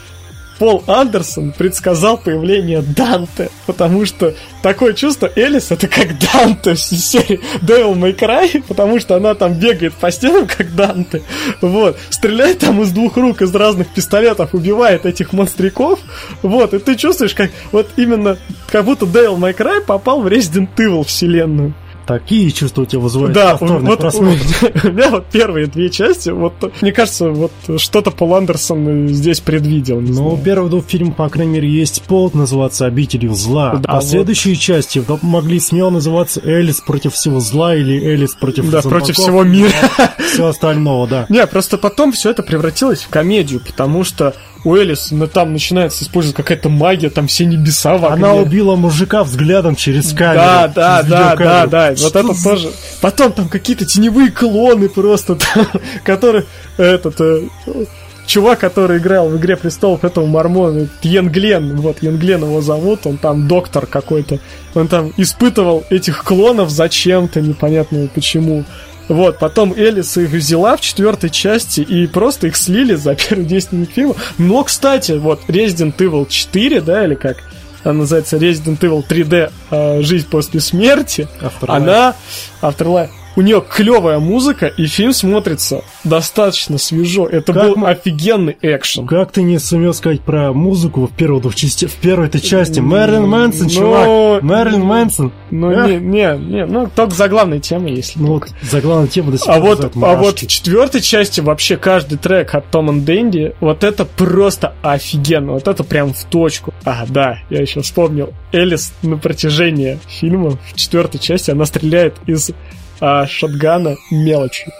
Пол 0.58 0.82
Андерсон 0.86 1.52
предсказал 1.52 2.18
появление 2.18 2.82
Данте, 2.82 3.50
потому 3.66 4.04
что 4.04 4.34
такое 4.62 4.92
чувство 4.92 5.30
Элис 5.36 5.70
это 5.70 5.86
как 5.86 6.18
Данте 6.18 6.72
из 6.72 6.88
серии 6.88 7.40
Devil 7.62 7.94
May 7.94 8.16
Cry, 8.18 8.64
потому 8.66 8.98
что 8.98 9.14
она 9.14 9.34
там 9.34 9.54
бегает 9.54 9.94
по 9.94 10.10
стенам 10.10 10.46
как 10.46 10.74
Данте, 10.74 11.22
вот, 11.60 11.96
стреляет 12.10 12.58
там 12.58 12.82
из 12.82 12.90
двух 12.90 13.16
рук, 13.16 13.40
из 13.42 13.54
разных 13.54 13.88
пистолетов, 13.88 14.52
убивает 14.52 15.06
этих 15.06 15.32
монстриков, 15.32 16.00
вот, 16.42 16.74
и 16.74 16.78
ты 16.78 16.96
чувствуешь, 16.96 17.34
как 17.34 17.50
вот 17.70 17.88
именно, 17.96 18.36
как 18.70 18.84
будто 18.84 19.06
Devil 19.06 19.38
May 19.38 19.56
Cry 19.56 19.80
попал 19.80 20.22
в 20.22 20.26
Resident 20.26 20.68
Evil 20.76 21.04
вселенную. 21.04 21.74
Такие 22.08 22.50
чувства 22.52 22.82
у 22.82 22.86
тебя 22.86 23.00
вызывают 23.00 23.34
Да, 23.34 23.58
вот 23.60 23.98
просмотр. 23.98 24.40
у 24.82 24.92
меня 24.92 25.10
вот 25.10 25.26
первые 25.26 25.66
две 25.66 25.90
части, 25.90 26.30
вот 26.30 26.54
мне 26.80 26.90
кажется, 26.90 27.28
вот 27.28 27.52
что-то 27.76 28.10
Пол 28.10 28.34
Андерсон 28.34 29.08
здесь 29.08 29.40
предвидел. 29.40 30.00
Но 30.00 30.30
у 30.30 30.38
первого 30.38 30.70
двух 30.70 30.86
фильма, 30.86 31.12
по 31.12 31.28
крайней 31.28 31.52
мере, 31.52 31.68
есть 31.68 32.00
повод 32.04 32.34
называться 32.34 32.86
«Обителью 32.86 33.34
зла». 33.34 33.74
Да, 33.74 33.90
а 33.90 33.94
вот. 33.96 34.04
следующие 34.04 34.56
части 34.56 35.04
могли 35.20 35.60
смело 35.60 35.90
называться 35.90 36.40
«Элис 36.42 36.80
против 36.80 37.12
всего 37.12 37.40
зла» 37.40 37.76
или 37.76 38.02
«Элис 38.02 38.34
против 38.34 38.70
Да, 38.70 38.80
зомбаков» 38.80 38.90
против 38.90 39.14
всего 39.16 39.44
мира. 39.44 39.70
Все 40.32 40.46
остального, 40.46 41.06
да. 41.06 41.26
Не, 41.28 41.46
просто 41.46 41.76
потом 41.76 42.12
все 42.12 42.30
это 42.30 42.42
превратилось 42.42 43.02
в 43.02 43.08
комедию, 43.10 43.60
потому 43.60 44.02
что 44.02 44.34
у 44.64 44.74
Элис 44.74 45.12
там 45.32 45.52
начинается 45.52 46.04
использовать 46.04 46.36
какая-то 46.36 46.68
магия, 46.68 47.10
там 47.10 47.26
все 47.26 47.44
небеса 47.44 47.96
в 47.96 48.04
огне. 48.04 48.24
Она 48.24 48.34
убила 48.34 48.76
мужика 48.76 49.24
взглядом 49.24 49.76
через 49.76 50.12
камеру. 50.12 50.36
Да, 50.36 50.68
да, 50.68 50.98
через 50.98 51.10
да, 51.10 51.36
да, 51.36 51.66
да. 51.66 51.94
Вот 51.98 52.16
это 52.16 52.32
за- 52.32 52.44
тоже. 52.50 52.70
Потом 53.00 53.32
там 53.32 53.48
какие-то 53.48 53.84
теневые 53.84 54.30
клоны 54.30 54.88
просто, 54.88 55.36
там, 55.36 55.66
которые 56.04 56.44
этот 56.76 57.20
э, 57.20 57.42
чувак, 58.26 58.60
который 58.60 58.98
играл 58.98 59.28
в 59.28 59.36
Игре 59.36 59.56
престолов 59.56 60.04
этого 60.04 60.26
мормона, 60.26 60.88
Йен 61.02 61.28
Глен, 61.30 61.80
вот 61.80 62.02
Йен 62.02 62.18
Глен 62.18 62.42
его 62.42 62.60
зовут, 62.60 63.06
он 63.06 63.16
там 63.16 63.48
доктор 63.48 63.86
какой-то, 63.86 64.38
он 64.74 64.86
там 64.86 65.12
испытывал 65.16 65.84
этих 65.90 66.22
клонов 66.24 66.70
зачем-то, 66.70 67.40
непонятно 67.40 68.08
почему. 68.14 68.64
Вот, 69.08 69.38
потом 69.38 69.72
Элис 69.72 70.16
их 70.16 70.30
взяла 70.30 70.76
в 70.76 70.80
четвертой 70.80 71.30
части 71.30 71.80
и 71.80 72.06
просто 72.06 72.48
их 72.48 72.56
слили 72.56 72.94
за 72.94 73.14
первые 73.14 73.46
10 73.46 73.72
минут 73.72 73.90
фильма. 73.90 74.14
Но, 74.36 74.62
кстати, 74.64 75.12
вот 75.12 75.40
Resident 75.48 75.96
Evil 75.96 76.28
4, 76.28 76.80
да, 76.82 77.04
или 77.04 77.14
как 77.14 77.38
она 77.84 78.00
называется, 78.00 78.36
Resident 78.36 78.78
Evil 78.80 79.04
3D 79.06 79.52
э, 79.70 80.02
«Жизнь 80.02 80.26
после 80.28 80.60
смерти», 80.60 81.28
Afterlife. 81.40 81.66
она, 81.68 82.14
Afterlife, 82.60 83.10
у 83.38 83.40
нее 83.40 83.62
клевая 83.66 84.18
музыка, 84.18 84.66
и 84.66 84.86
фильм 84.86 85.12
смотрится 85.12 85.84
достаточно 86.02 86.76
свежо. 86.76 87.28
Это 87.28 87.52
Как 87.52 87.62
был 87.62 87.76
мы- 87.76 87.88
офигенный 87.88 88.56
экшен. 88.62 89.06
Как 89.06 89.30
ты 89.30 89.42
не 89.42 89.60
сумел 89.60 89.94
сказать 89.94 90.22
про 90.22 90.52
музыку 90.52 91.06
в 91.06 91.12
первой 91.14 91.40
двух 91.40 91.54
части, 91.54 91.86
в 91.86 91.94
первой 91.94 92.26
этой 92.26 92.40
части? 92.40 92.80
Мэрилин 92.80 93.28
Мэнсон, 93.28 93.68
ну, 93.68 93.72
чувак. 93.72 94.42
Мэрилин 94.42 94.82
Мэнсон. 94.82 95.32
Ну, 95.52 95.70
Эх. 95.70 95.86
не, 95.86 95.98
не, 96.00 96.36
не, 96.36 96.66
ну, 96.66 96.90
только 96.92 97.14
заглавная 97.14 97.60
тема, 97.60 97.88
если 97.90 98.18
Ну 98.18 98.26
вот, 98.26 98.48
заглавная 98.60 99.06
тема 99.06 99.30
до 99.30 99.38
сих 99.38 99.46
А 99.48 99.52
пор 99.52 99.62
вот, 99.62 99.84
вызывает 99.84 100.18
а 100.18 100.20
вот 100.20 100.38
в 100.40 100.46
четвертой 100.48 101.00
части 101.00 101.40
вообще 101.40 101.76
каждый 101.76 102.18
трек 102.18 102.52
от 102.56 102.68
Том 102.72 102.90
и 102.90 103.00
Дэнди, 103.02 103.54
вот 103.60 103.84
это 103.84 104.04
просто 104.04 104.74
офигенно, 104.82 105.52
вот 105.52 105.68
это 105.68 105.84
прям 105.84 106.12
в 106.12 106.24
точку. 106.24 106.74
А, 106.84 107.04
да, 107.08 107.38
я 107.50 107.60
еще 107.60 107.82
вспомнил. 107.82 108.30
Элис 108.50 108.92
на 109.02 109.16
протяжении 109.16 110.00
фильма 110.08 110.58
в 110.66 110.74
четвертой 110.74 111.20
части 111.20 111.52
она 111.52 111.66
стреляет 111.66 112.16
из 112.26 112.50
а, 113.00 113.26
шотгана 113.26 113.96
мелочью. 114.10 114.72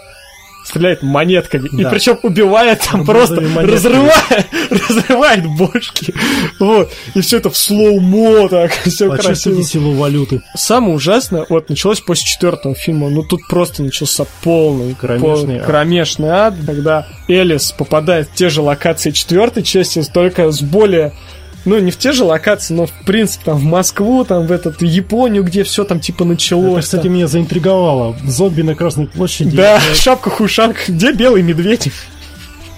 Стреляет 0.65 1.01
монетками. 1.01 1.67
И 1.79 1.83
Да. 1.83 1.89
причем 1.89 2.19
убивает 2.21 2.81
там 2.81 3.03
просто 3.03 3.35
разрывает, 3.41 4.45
разрывает 4.69 5.45
бошки. 5.47 6.13
Вот. 6.59 6.91
И 7.15 7.21
все 7.21 7.37
это 7.37 7.49
в 7.49 7.57
слоумо 7.57 8.47
так, 8.49 8.71
все 8.85 9.09
красиво. 9.09 9.63
Силу 9.63 9.93
валюты. 9.93 10.41
Самое 10.55 10.93
ужасное, 10.93 11.45
вот 11.49 11.69
началось 11.69 12.01
после 12.01 12.25
четвертого 12.27 12.75
фильма, 12.75 13.09
ну 13.09 13.23
тут 13.23 13.41
просто 13.49 13.81
начался 13.81 14.25
полный 14.43 14.93
Кромешный 14.93 15.55
пол- 15.55 15.55
ад. 15.61 15.65
кромешный 15.65 16.29
ад, 16.29 16.53
когда 16.63 17.07
Элис 17.27 17.71
попадает 17.71 18.29
в 18.29 18.35
те 18.35 18.49
же 18.49 18.61
локации 18.61 19.09
четвертой 19.09 19.63
части, 19.63 20.03
только 20.13 20.51
с 20.51 20.61
более 20.61 21.13
ну, 21.65 21.79
не 21.79 21.91
в 21.91 21.97
те 21.97 22.11
же 22.11 22.23
локации, 22.23 22.73
но, 22.73 22.85
в 22.85 22.91
принципе, 23.05 23.45
там, 23.45 23.57
в 23.57 23.63
Москву, 23.63 24.23
там, 24.23 24.47
в 24.47 24.51
этот, 24.51 24.81
Японию, 24.81 25.43
где 25.43 25.63
все 25.63 25.83
там, 25.83 25.99
типа, 25.99 26.25
началось. 26.25 26.73
Это, 26.73 26.81
кстати, 26.81 27.03
там. 27.03 27.13
меня 27.13 27.27
заинтриговало. 27.27 28.15
Зомби 28.25 28.61
на 28.61 28.75
Красной 28.75 29.07
площади. 29.07 29.55
Да, 29.55 29.75
Я- 29.75 29.81
шапка-хушанка. 29.95 30.79
Где 30.87 31.11
белый 31.11 31.41
медведь? 31.41 31.91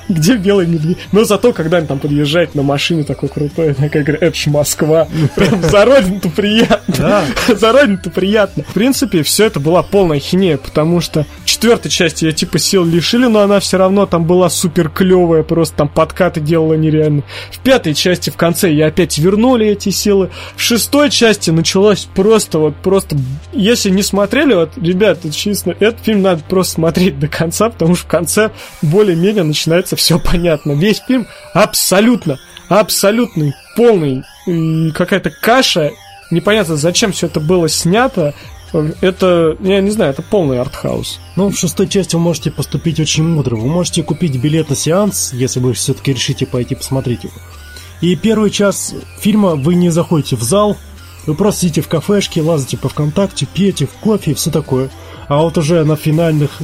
Где 0.09 0.35
белый 0.35 0.67
медведь? 0.67 0.97
Но 1.11 1.23
зато, 1.23 1.53
когда 1.53 1.79
он 1.79 1.87
там 1.87 1.99
подъезжает 1.99 2.55
на 2.55 2.63
машине 2.63 3.03
такой 3.03 3.29
крутой, 3.29 3.73
такая 3.73 4.03
говорит, 4.03 4.21
это 4.21 4.35
ж 4.35 4.47
Москва. 4.47 5.07
Прям 5.35 5.61
за 5.63 5.85
родину-то 5.85 6.29
приятно. 6.29 6.93
Да. 6.97 7.25
За 7.55 7.71
родину-то 7.71 8.09
приятно. 8.09 8.63
В 8.63 8.73
принципе, 8.73 9.23
все 9.23 9.45
это 9.45 9.59
была 9.59 9.83
полная 9.83 10.19
хинея, 10.19 10.57
потому 10.57 11.01
что 11.01 11.25
четвертой 11.45 11.91
части 11.91 12.25
я 12.25 12.31
типа 12.31 12.59
сил 12.59 12.85
лишили, 12.85 13.27
но 13.27 13.41
она 13.41 13.59
все 13.59 13.77
равно 13.77 14.05
там 14.05 14.25
была 14.25 14.49
супер 14.49 14.89
клевая, 14.89 15.43
просто 15.43 15.77
там 15.77 15.89
подкаты 15.89 16.39
делала 16.39 16.73
нереально. 16.73 17.23
В 17.51 17.59
пятой 17.59 17.93
части 17.93 18.29
в 18.29 18.35
конце 18.35 18.71
я 18.71 18.87
опять 18.87 19.17
вернули 19.17 19.67
эти 19.67 19.89
силы. 19.89 20.29
В 20.55 20.61
шестой 20.61 21.09
части 21.09 21.49
началось 21.51 22.07
просто 22.13 22.59
вот 22.59 22.75
просто... 22.77 23.17
Если 23.53 23.89
не 23.89 24.03
смотрели, 24.03 24.53
вот, 24.53 24.71
ребят, 24.77 25.19
честно, 25.31 25.75
этот 25.79 26.01
фильм 26.03 26.21
надо 26.21 26.43
просто 26.47 26.75
смотреть 26.75 27.19
до 27.19 27.27
конца, 27.27 27.69
потому 27.69 27.95
что 27.95 28.05
в 28.05 28.07
конце 28.07 28.51
более-менее 28.81 29.43
начинается 29.43 29.90
все 29.95 30.19
понятно. 30.19 30.73
Весь 30.73 31.01
фильм 31.05 31.27
абсолютно, 31.53 32.39
абсолютный, 32.69 33.53
полный, 33.75 34.23
какая-то 34.93 35.29
каша. 35.29 35.91
Непонятно, 36.29 36.77
зачем 36.77 37.11
все 37.11 37.27
это 37.27 37.39
было 37.39 37.67
снято. 37.69 38.33
Это, 39.01 39.57
я 39.59 39.81
не 39.81 39.91
знаю, 39.91 40.11
это 40.11 40.21
полный 40.21 40.61
артхаус. 40.61 41.19
Ну, 41.35 41.49
в 41.49 41.57
шестой 41.57 41.89
части 41.89 42.15
вы 42.15 42.21
можете 42.21 42.51
поступить 42.51 43.01
очень 43.01 43.27
мудро. 43.27 43.57
Вы 43.57 43.67
можете 43.67 44.01
купить 44.01 44.37
билет 44.37 44.69
на 44.69 44.77
сеанс, 44.77 45.33
если 45.33 45.59
вы 45.59 45.73
все-таки 45.73 46.13
решите 46.13 46.45
пойти 46.45 46.75
посмотреть 46.75 47.25
его. 47.25 47.33
И 47.99 48.15
первый 48.15 48.49
час 48.49 48.95
фильма 49.19 49.55
вы 49.55 49.75
не 49.75 49.89
заходите 49.89 50.37
в 50.37 50.41
зал, 50.41 50.77
вы 51.27 51.35
просто 51.35 51.61
сидите 51.61 51.81
в 51.81 51.87
кафешке, 51.87 52.41
лазите 52.41 52.77
по 52.77 52.89
ВКонтакте, 52.89 53.45
пьете 53.45 53.87
кофе 53.99 54.31
и 54.31 54.33
все 54.33 54.49
такое. 54.49 54.89
А 55.27 55.41
вот 55.41 55.57
уже 55.57 55.83
на 55.83 55.95
финальных 55.95 56.61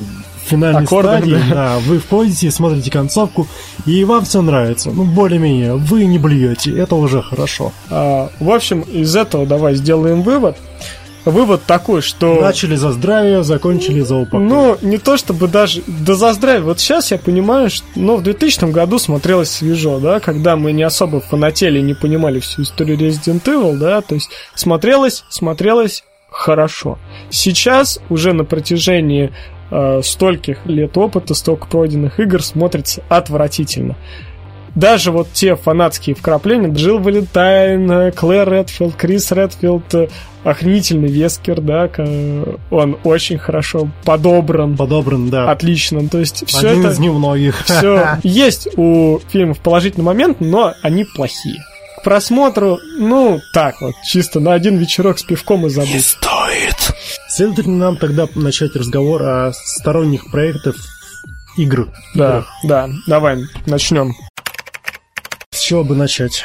финальной 0.47 0.83
Аккордах, 0.83 1.19
стадии, 1.19 1.39
да. 1.49 1.55
да, 1.55 1.79
вы 1.79 1.99
входите, 1.99 2.51
смотрите 2.51 2.91
концовку, 2.91 3.47
и 3.85 4.03
вам 4.03 4.25
все 4.25 4.41
нравится. 4.41 4.91
Ну, 4.91 5.03
более-менее, 5.03 5.75
вы 5.75 6.05
не 6.05 6.17
блюете, 6.17 6.77
это 6.77 6.95
уже 6.95 7.21
хорошо. 7.21 7.71
А, 7.89 8.29
в 8.39 8.49
общем, 8.49 8.81
из 8.81 9.15
этого 9.15 9.45
давай 9.45 9.75
сделаем 9.75 10.21
вывод. 10.21 10.57
Вывод 11.25 11.63
такой, 11.65 12.01
что... 12.01 12.39
Начали 12.39 12.75
за 12.75 12.93
здравие, 12.93 13.43
закончили 13.43 13.99
за 13.99 14.15
упокой. 14.15 14.47
Ну, 14.47 14.77
не 14.81 14.97
то 14.97 15.17
чтобы 15.17 15.49
даже... 15.49 15.83
Да 15.85 16.15
за 16.15 16.31
здравие. 16.33 16.61
Вот 16.61 16.79
сейчас 16.79 17.11
я 17.11 17.17
понимаю, 17.17 17.69
что... 17.69 17.85
Ну, 17.95 18.15
в 18.15 18.23
2000 18.23 18.71
году 18.71 18.97
смотрелось 18.97 19.49
свежо, 19.49 19.99
да, 19.99 20.21
когда 20.21 20.55
мы 20.55 20.71
не 20.71 20.83
особо 20.83 21.19
фанатели 21.19 21.79
и 21.79 21.81
не 21.81 21.95
понимали 21.95 22.39
всю 22.39 22.61
историю 22.61 22.97
Resident 22.97 23.43
Evil, 23.43 23.75
да, 23.77 23.99
то 23.99 24.15
есть 24.15 24.29
смотрелось, 24.55 25.25
смотрелось 25.27 26.05
хорошо. 26.29 26.97
Сейчас 27.29 27.99
уже 28.09 28.31
на 28.31 28.45
протяжении 28.45 29.33
э, 29.71 30.01
стольких 30.03 30.65
лет 30.65 30.97
опыта, 30.97 31.33
столько 31.33 31.67
пройденных 31.67 32.19
игр 32.19 32.41
смотрится 32.43 33.01
отвратительно. 33.09 33.95
Даже 34.75 35.11
вот 35.11 35.29
те 35.33 35.55
фанатские 35.55 36.15
вкрапления, 36.15 36.69
Джилл 36.69 36.99
Валентайн, 36.99 37.89
э, 37.91 38.11
Клэр 38.11 38.47
Редфилд, 38.51 38.95
Крис 38.95 39.31
Редфилд, 39.31 39.91
э, 39.95 40.07
охренительный 40.43 41.09
Вескер, 41.09 41.61
да, 41.61 41.87
к- 41.87 42.05
он 42.69 42.97
очень 43.03 43.39
хорошо 43.39 43.89
подобран, 44.05 44.77
Подобран, 44.77 45.29
да. 45.31 45.49
отлично, 45.49 46.07
то 46.07 46.19
есть 46.19 46.43
все 46.47 46.69
Один 46.69 46.81
это... 46.81 46.91
из 46.93 46.99
немногих. 46.99 47.61
Все 47.65 48.19
есть 48.23 48.67
у 48.77 49.19
фильмов 49.29 49.59
положительный 49.61 50.05
момент, 50.05 50.41
но 50.41 50.73
они 50.83 51.05
плохие. 51.05 51.57
К 51.99 52.03
просмотру, 52.03 52.77
ну, 52.99 53.39
так 53.55 53.81
вот, 53.81 53.95
чисто 54.07 54.39
на 54.39 54.53
один 54.53 54.77
вечерок 54.77 55.17
с 55.17 55.23
пивком 55.23 55.65
и 55.65 55.69
забыть. 55.69 56.15
Стоит. 56.57 56.95
Следует 57.29 57.67
ли 57.67 57.73
нам 57.73 57.97
тогда 57.97 58.27
начать 58.35 58.75
разговор 58.75 59.23
о 59.23 59.53
сторонних 59.53 60.29
проектах 60.31 60.75
игр? 61.57 61.89
Да, 62.15 62.45
да, 62.63 62.89
давай, 63.07 63.43
начнем. 63.65 64.15
С 65.51 65.59
чего 65.59 65.83
бы 65.83 65.95
начать? 65.95 66.43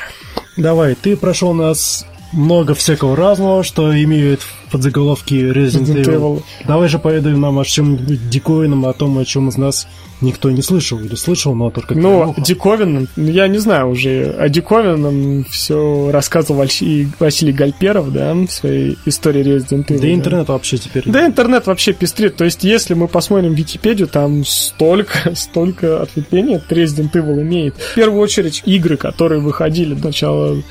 Давай, 0.56 0.94
ты 0.94 1.16
прошел 1.16 1.54
нас 1.54 2.06
много 2.32 2.74
всякого 2.74 3.16
разного, 3.16 3.62
что 3.62 3.92
имеют 4.02 4.40
подзаголовки 4.70 5.34
Resident, 5.34 5.84
Resident 5.84 6.04
Evil. 6.04 6.14
Evil. 6.14 6.42
Давай 6.66 6.88
же 6.88 6.98
поведаем 6.98 7.40
нам 7.40 7.58
о 7.58 7.64
чем-нибудь 7.64 8.28
диковинном, 8.30 8.86
о 8.86 8.92
том, 8.92 9.18
о 9.18 9.24
чем 9.24 9.48
из 9.48 9.56
нас 9.56 9.86
никто 10.22 10.50
не 10.50 10.62
слышал 10.62 10.98
или 11.00 11.14
слышал, 11.14 11.54
но 11.54 11.70
только 11.70 11.94
Ну, 11.94 12.34
диковинным, 12.38 13.08
я 13.16 13.48
не 13.48 13.58
знаю 13.58 13.90
уже, 13.90 14.34
о 14.38 14.48
диковинном 14.48 15.44
все 15.44 16.10
рассказывал 16.10 16.60
Василий, 16.60 17.08
Василий 17.18 17.52
Гальперов, 17.52 18.12
да, 18.12 18.32
в 18.32 18.48
своей 18.48 18.96
истории 19.04 19.44
Resident 19.44 19.86
Evil. 19.86 20.00
Да 20.00 20.14
интернет 20.14 20.48
вообще 20.48 20.78
теперь... 20.78 21.02
Да 21.06 21.26
интернет 21.26 21.66
вообще 21.66 21.92
пестрит, 21.92 22.36
то 22.36 22.44
есть 22.44 22.64
если 22.64 22.94
мы 22.94 23.08
посмотрим 23.08 23.54
Википедию, 23.54 24.08
там 24.08 24.44
столько, 24.44 25.32
столько 25.34 26.00
ответвлений 26.00 26.56
от 26.56 26.70
Resident 26.72 27.12
Evil 27.12 27.42
имеет. 27.42 27.74
В 27.76 27.94
первую 27.94 28.20
очередь 28.22 28.62
игры, 28.64 28.96
которые 28.96 29.40
выходили 29.40 29.94
до 29.94 30.06
начала 30.06 30.62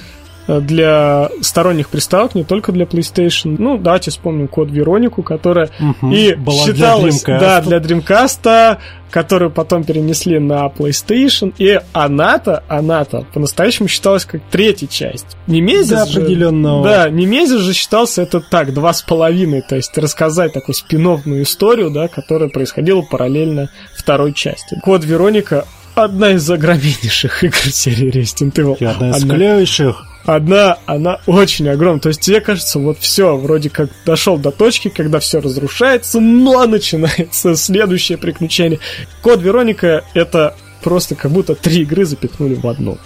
для 0.60 1.30
сторонних 1.42 1.90
приставок, 1.90 2.36
не 2.36 2.44
только 2.44 2.72
для 2.72 2.86
PlayStation. 2.86 3.56
Ну, 3.58 3.78
давайте 3.78 4.12
вспомним 4.12 4.48
код 4.48 4.70
Веронику, 4.72 5.24
которая 5.24 5.70
угу, 5.80 6.12
и 6.12 6.34
Была 6.36 6.66
считалась 6.66 7.24
для 7.24 7.40
да, 7.40 7.62
для 7.62 7.78
Dreamcast, 7.78 8.78
которую 9.10 9.52
потом 9.52 9.84
перенесли 9.84 10.40
на 10.40 10.66
PlayStation, 10.68 11.54
и 11.58 11.80
она-то, 11.94 12.64
она-то 12.68 13.26
по-настоящему 13.34 13.88
считалась 13.88 14.26
как 14.26 14.42
третья 14.50 14.88
часть. 14.88 15.38
Немезис 15.48 15.90
да, 15.90 16.06
же... 16.06 16.22
определенно. 16.22 16.82
Да, 16.84 17.10
Немезис 17.10 17.60
же 17.60 17.74
считался 17.74 18.24
это 18.24 18.40
так, 18.42 18.74
два 18.74 18.94
с 18.94 19.02
половиной, 19.02 19.62
то 19.62 19.76
есть 19.76 19.98
рассказать 19.98 20.54
такую 20.54 20.76
спиновную 20.76 21.44
историю, 21.44 21.92
да, 21.92 22.08
которая 22.08 22.50
происходила 22.50 23.02
параллельно 23.02 23.70
второй 23.96 24.34
части. 24.34 24.80
Код 24.82 25.04
Вероника 25.04 25.66
одна 25.96 26.32
из 26.32 26.50
огромнейших 26.50 27.44
игр 27.44 27.58
серии 27.58 28.12
Resident 28.12 28.54
Evil. 28.54 28.78
И 28.80 28.86
одна 28.86 29.10
из 29.10 29.24
одна... 29.24 29.36
клевейших 29.36 30.06
одна, 30.26 30.78
она 30.86 31.20
очень 31.26 31.68
огромная. 31.70 32.02
То 32.02 32.10
есть 32.10 32.22
тебе 32.22 32.42
кажется, 32.42 32.80
вот 32.80 32.98
все, 33.00 33.36
вроде 33.38 33.70
как 33.70 33.90
дошел 34.06 34.38
до 34.38 34.52
точки, 34.52 34.90
когда 34.90 35.20
все 35.20 35.40
разрушается, 35.40 36.20
но 36.20 36.66
начинается 36.66 37.56
следующее 37.56 38.18
приключение. 38.18 38.80
Код 39.22 39.42
Вероника 39.42 40.04
это 40.14 40.56
просто 40.84 41.16
как 41.16 41.32
будто 41.32 41.56
три 41.56 41.82
игры 41.82 42.06
запихнули 42.06 42.56
в 42.56 42.68
одну. 42.68 42.98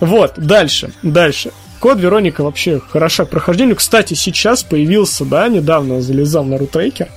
Вот, 0.00 0.34
дальше, 0.36 0.92
дальше. 1.02 1.52
Код 1.80 1.98
Вероника 1.98 2.44
вообще 2.44 2.80
хороша 2.80 3.24
к 3.24 3.30
прохождению. 3.30 3.76
Кстати, 3.76 4.14
сейчас 4.14 4.62
появился, 4.62 5.24
да, 5.24 5.48
недавно 5.48 6.00
залезал 6.00 6.44
на 6.44 6.58
рутрекер. 6.58 7.08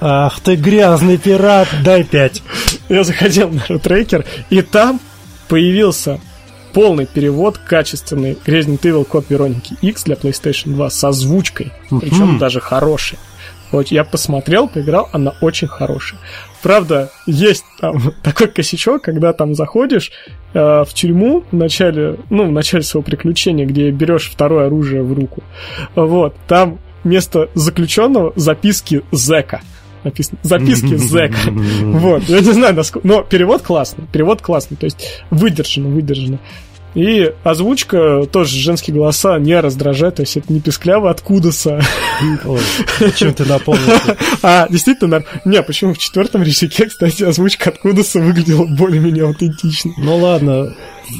Ах 0.00 0.40
ты 0.40 0.56
грязный 0.56 1.18
пират, 1.18 1.68
дай 1.84 2.04
пять. 2.04 2.42
Я 2.88 3.04
заходил 3.04 3.50
на 3.50 3.62
рутрекер, 3.68 4.24
и 4.48 4.62
там 4.62 4.98
появился 5.48 6.20
полный 6.72 7.06
перевод 7.06 7.58
качественный 7.58 8.38
Resident 8.46 8.80
Evil 8.82 9.04
Код 9.04 9.26
Вероники 9.28 9.76
X 9.80 10.04
для 10.04 10.14
PlayStation 10.14 10.70
2 10.74 10.90
с 10.90 11.04
озвучкой, 11.04 11.72
причем 11.88 12.38
даже 12.38 12.60
хорошей. 12.60 13.18
Вот 13.72 13.88
я 13.88 14.04
посмотрел, 14.04 14.68
поиграл, 14.68 15.08
она 15.12 15.34
очень 15.40 15.68
хорошая. 15.68 16.18
Правда, 16.62 17.10
есть 17.26 17.64
там 17.80 18.12
такой 18.22 18.48
косячок, 18.48 19.02
когда 19.02 19.32
там 19.32 19.54
заходишь 19.54 20.10
э, 20.54 20.84
в 20.84 20.88
тюрьму 20.92 21.44
в 21.50 21.54
начале, 21.54 22.16
ну, 22.30 22.46
в 22.46 22.52
начале 22.52 22.82
своего 22.82 23.04
приключения, 23.04 23.66
где 23.66 23.90
берешь 23.90 24.28
второе 24.28 24.66
оружие 24.66 25.02
в 25.02 25.12
руку. 25.12 25.42
Вот, 25.94 26.34
там 26.48 26.78
вместо 27.04 27.48
заключенного 27.54 28.32
записки 28.36 29.02
зэка 29.12 29.60
написано 30.04 30.38
записки 30.42 30.94
зэка. 30.96 31.50
Вот, 31.50 32.24
я 32.24 32.40
не 32.40 32.52
знаю, 32.52 32.74
насколько... 32.74 33.06
Но 33.06 33.22
перевод 33.22 33.62
классный, 33.62 34.04
перевод 34.12 34.42
классный, 34.42 34.76
то 34.76 34.84
есть 34.84 35.22
выдержано, 35.30 35.88
выдержано. 35.88 36.38
И 36.94 37.32
озвучка 37.44 38.26
тоже 38.32 38.58
женские 38.58 38.96
голоса 38.96 39.38
не 39.38 39.58
раздражает, 39.60 40.16
то 40.16 40.22
есть 40.22 40.36
это 40.36 40.52
не 40.52 40.60
пескляво 40.60 41.10
откуда-то. 41.10 41.80
Чем 43.16 43.32
ты 43.34 43.44
напомнил? 43.44 43.80
А, 44.42 44.66
действительно, 44.68 45.22
не, 45.44 45.62
почему 45.62 45.94
в 45.94 45.98
четвертом 45.98 46.42
рисике, 46.42 46.86
кстати, 46.86 47.22
озвучка 47.22 47.70
откуда-то 47.70 48.20
выглядела 48.20 48.64
более-менее 48.64 49.24
аутентично. 49.24 49.92
Ну 49.98 50.16
ладно, 50.16 50.74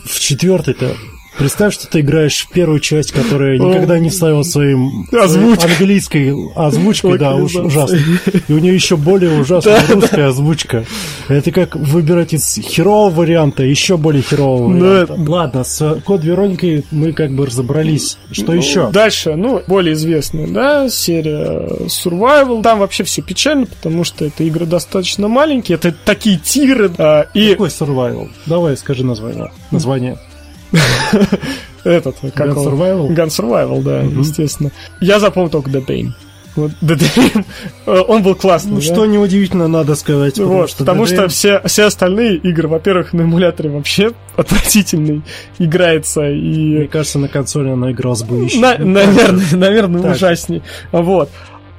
в 0.07 0.19
четвертой-то 0.19 0.97
Представь, 1.41 1.73
что 1.73 1.89
ты 1.89 2.01
играешь 2.01 2.47
в 2.47 2.51
первую 2.51 2.81
часть, 2.81 3.13
которая 3.13 3.59
никогда 3.59 3.99
не 3.99 4.11
вставила 4.11 4.43
своим 4.43 5.09
Озвучка. 5.11 5.69
английской 5.69 6.35
озвучкой, 6.55 7.17
да, 7.17 7.35
уж, 7.35 7.57
ужасно. 7.57 7.99
И 8.47 8.53
у 8.53 8.59
нее 8.59 8.75
еще 8.75 8.99
более 8.99 9.41
ужасная 9.41 9.83
русская 9.89 10.27
озвучка. 10.29 10.85
Это 11.29 11.51
как 11.51 11.77
выбирать 11.77 12.35
из 12.35 12.57
херового 12.57 13.21
варианта 13.21 13.63
еще 13.63 13.97
более 13.97 14.23
херового 14.23 14.69
ну, 14.69 14.85
варианта. 14.85 15.15
Ладно, 15.17 15.65
с 15.65 16.03
Код 16.05 16.23
Вероникой 16.25 16.85
мы 16.91 17.15
как 17.15 17.35
бы 17.35 17.47
разобрались. 17.47 18.19
Что 18.33 18.53
ну, 18.53 18.59
еще? 18.59 18.91
Дальше, 18.91 19.35
ну, 19.35 19.63
более 19.67 19.95
известная, 19.95 20.47
да, 20.47 20.91
серия 20.91 21.87
Survival. 21.87 22.63
Там 22.63 22.81
вообще 22.81 23.03
все 23.05 23.23
печально, 23.23 23.65
потому 23.65 24.05
что 24.05 24.27
это 24.27 24.45
игры 24.45 24.67
достаточно 24.67 25.27
маленькие, 25.27 25.77
это 25.77 25.95
такие 26.05 26.37
тиры. 26.37 26.91
И... 27.33 27.53
Какой 27.53 27.71
Survival? 27.71 28.29
Давай 28.45 28.77
скажи 28.77 29.07
название. 29.07 29.51
Название. 29.71 30.19
Этот, 31.85 32.17
как 32.35 32.49
Gun 32.49 32.55
Survival? 32.55 33.09
Gun 33.09 33.29
Survival, 33.29 33.83
да, 33.83 34.01
естественно. 34.03 34.71
Я 35.01 35.19
запомнил 35.19 35.51
только 35.51 35.71
Dead 35.71 35.87
Aim. 35.87 36.13
Вот 36.57 36.73
DDM, 36.83 37.45
он 38.09 38.23
был 38.23 38.35
классный. 38.35 38.73
Ну, 38.73 38.77
да? 38.79 38.83
что 38.83 39.07
неудивительно, 39.07 39.69
надо 39.69 39.95
сказать. 39.95 40.35
Потому 40.35 40.55
вот, 40.55 40.71
что, 40.71 40.79
потому 40.79 41.07
что 41.07 41.29
все, 41.29 41.63
все 41.67 41.85
остальные 41.85 42.37
игры, 42.37 42.69
во-первых, 42.69 43.13
на 43.13 43.23
эмуляторе 43.23 43.71
вообще 43.71 44.13
отвратительный 44.37 45.23
играется. 45.59 46.29
И... 46.29 46.79
Мне 46.79 46.89
кажется, 46.89 47.19
на 47.19 47.29
консоли 47.29 47.71
она 47.71 47.93
игралась 47.93 48.23
бы 48.23 48.45
еще. 48.45 48.59
На, 48.59 48.77
наверное, 48.79 49.45
наверное 49.53 50.03
так. 50.03 50.17
ужасней. 50.17 50.63
Вот. 50.93 51.31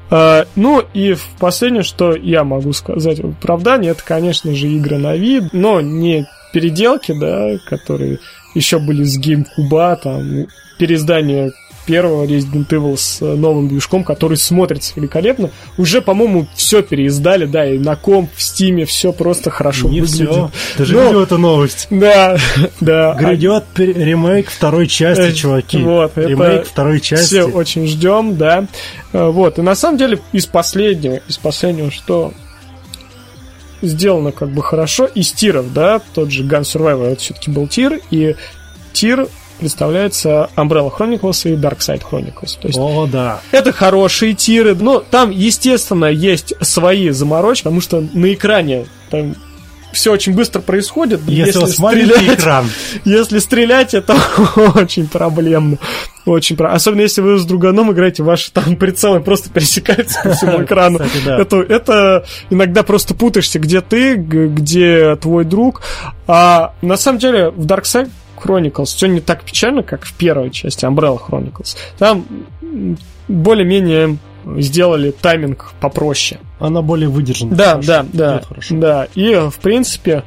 Uh, 0.10 0.46
ну 0.58 0.84
и 0.94 1.14
в 1.14 1.26
последнее, 1.40 1.84
что 1.84 2.14
я 2.14 2.44
могу 2.44 2.74
сказать 2.74 3.20
в 3.20 3.30
оправдании, 3.30 3.92
это, 3.92 4.04
конечно 4.04 4.54
же, 4.54 4.68
игры 4.68 4.98
на 4.98 5.16
вид, 5.16 5.54
но 5.54 5.80
не 5.80 6.28
переделки, 6.52 7.18
да, 7.18 7.58
которые 7.66 8.20
еще 8.54 8.80
были 8.80 9.04
с 9.04 9.20
GameCube, 9.20 10.00
там, 10.02 10.48
переиздание 10.78 11.52
первого 11.86 12.26
Resident 12.26 12.68
Evil 12.70 12.98
с 12.98 13.22
новым 13.22 13.68
движком, 13.68 14.04
который 14.04 14.38
смотрится 14.38 14.94
великолепно. 14.96 15.50
Уже, 15.78 16.02
по-моему, 16.02 16.48
все 16.56 16.82
переиздали, 16.82 17.46
да, 17.46 17.66
и 17.66 17.78
на 17.78 17.96
комп, 17.96 18.30
в 18.36 18.42
стиме 18.42 18.86
все 18.86 19.12
просто 19.12 19.50
хорошо 19.50 19.90
Не 19.90 20.02
выглядит. 20.02 20.30
все. 20.30 20.52
Ты 20.78 20.86
же 20.86 20.94
видел 20.96 21.24
эту 21.24 21.38
новость? 21.38 21.88
Да, 21.90 22.38
да. 22.82 23.16
Грядет 23.16 23.66
а... 23.76 23.82
ремейк 23.82 24.50
второй 24.50 24.88
части, 24.88 25.22
э, 25.22 25.34
чуваки. 25.34 25.78
Вот, 25.78 26.14
ремейк 26.16 26.66
второй 26.66 27.02
части. 27.02 27.26
Все 27.26 27.44
очень 27.44 27.88
ждем, 27.88 28.38
да. 28.38 28.68
Э, 29.14 29.30
вот, 29.30 29.60
и 29.60 29.62
на 29.62 29.76
самом 29.76 29.98
деле 29.98 30.20
из 30.32 30.46
последнего, 30.46 31.20
из 31.28 31.38
последнего, 31.38 31.92
что 31.92 32.34
сделано 33.82 34.32
как 34.32 34.50
бы 34.50 34.64
хорошо. 34.64 35.06
Из 35.06 35.32
тиров, 35.32 35.74
да, 35.74 36.02
тот 36.14 36.32
же 36.32 36.44
Gun 36.44 36.62
Survivor, 36.62 37.12
это 37.12 37.22
все-таки 37.22 37.52
был 37.52 37.68
тир, 37.68 38.00
и 38.12 38.36
тир 38.94 39.28
представляется 39.60 40.50
Umbrella 40.56 40.92
Chronicles 40.92 41.50
и 41.50 41.56
Dark 41.56 41.80
Side 41.80 42.02
Chronicles. 42.10 42.60
То 42.60 42.68
есть 42.68 42.80
О, 42.80 43.08
да. 43.08 43.42
Это 43.52 43.72
хорошие 43.72 44.34
тиры, 44.34 44.76
но 44.76 45.00
там, 45.00 45.30
естественно, 45.30 46.06
есть 46.06 46.54
свои 46.62 47.12
заморочки, 47.12 47.64
потому 47.64 47.82
что 47.82 48.04
на 48.14 48.34
экране 48.34 48.88
там 49.10 49.36
все 49.92 50.12
очень 50.12 50.34
быстро 50.34 50.62
происходит. 50.62 51.22
Если, 51.28 51.60
если 51.60 51.72
стрелять, 51.74 52.40
экран. 52.40 52.70
Если 53.06 53.40
стрелять, 53.40 53.94
это 53.94 54.16
очень 54.76 55.08
проблемно. 55.08 55.78
Очень 56.26 56.56
про... 56.56 56.74
Особенно 56.74 57.02
если 57.02 57.22
вы 57.22 57.40
с 57.40 57.46
друганом 57.46 57.92
играете, 57.92 58.22
ваши 58.22 58.52
там 58.52 58.76
прицелы 58.78 59.22
просто 59.22 59.50
пересекаются 59.50 60.20
по 60.24 60.32
всему 60.32 60.64
экрану. 60.64 61.00
Кстати, 61.00 61.26
да. 61.26 61.40
это, 61.40 61.58
это 61.62 62.26
иногда 62.50 62.84
просто 62.84 63.16
путаешься, 63.16 63.60
где 63.60 63.82
ты, 63.82 64.16
где 64.16 65.16
твой 65.16 65.46
друг. 65.46 65.82
А 66.28 66.74
на 66.82 66.96
самом 66.96 67.20
деле 67.20 67.50
в 67.50 67.66
Dark 67.66 67.84
Side 67.84 68.12
Chronicles 68.42 68.86
все 68.86 69.08
не 69.08 69.20
так 69.20 69.44
печально, 69.44 69.84
как 69.84 70.06
в 70.06 70.14
первой 70.14 70.52
части 70.52 70.86
Umbrella 70.86 71.20
Chronicles. 71.20 71.76
Там 71.98 72.26
более-менее 73.28 74.18
сделали 74.58 75.12
тайминг 75.12 75.74
попроще. 75.80 76.40
Она 76.60 76.82
более 76.82 77.10
выдержана. 77.10 77.56
Да, 77.56 77.72
хорошо. 77.72 77.88
да, 77.88 78.06
да. 78.14 78.42
Да, 78.70 79.08
и 79.16 79.50
в 79.50 79.58
принципе 79.60 80.24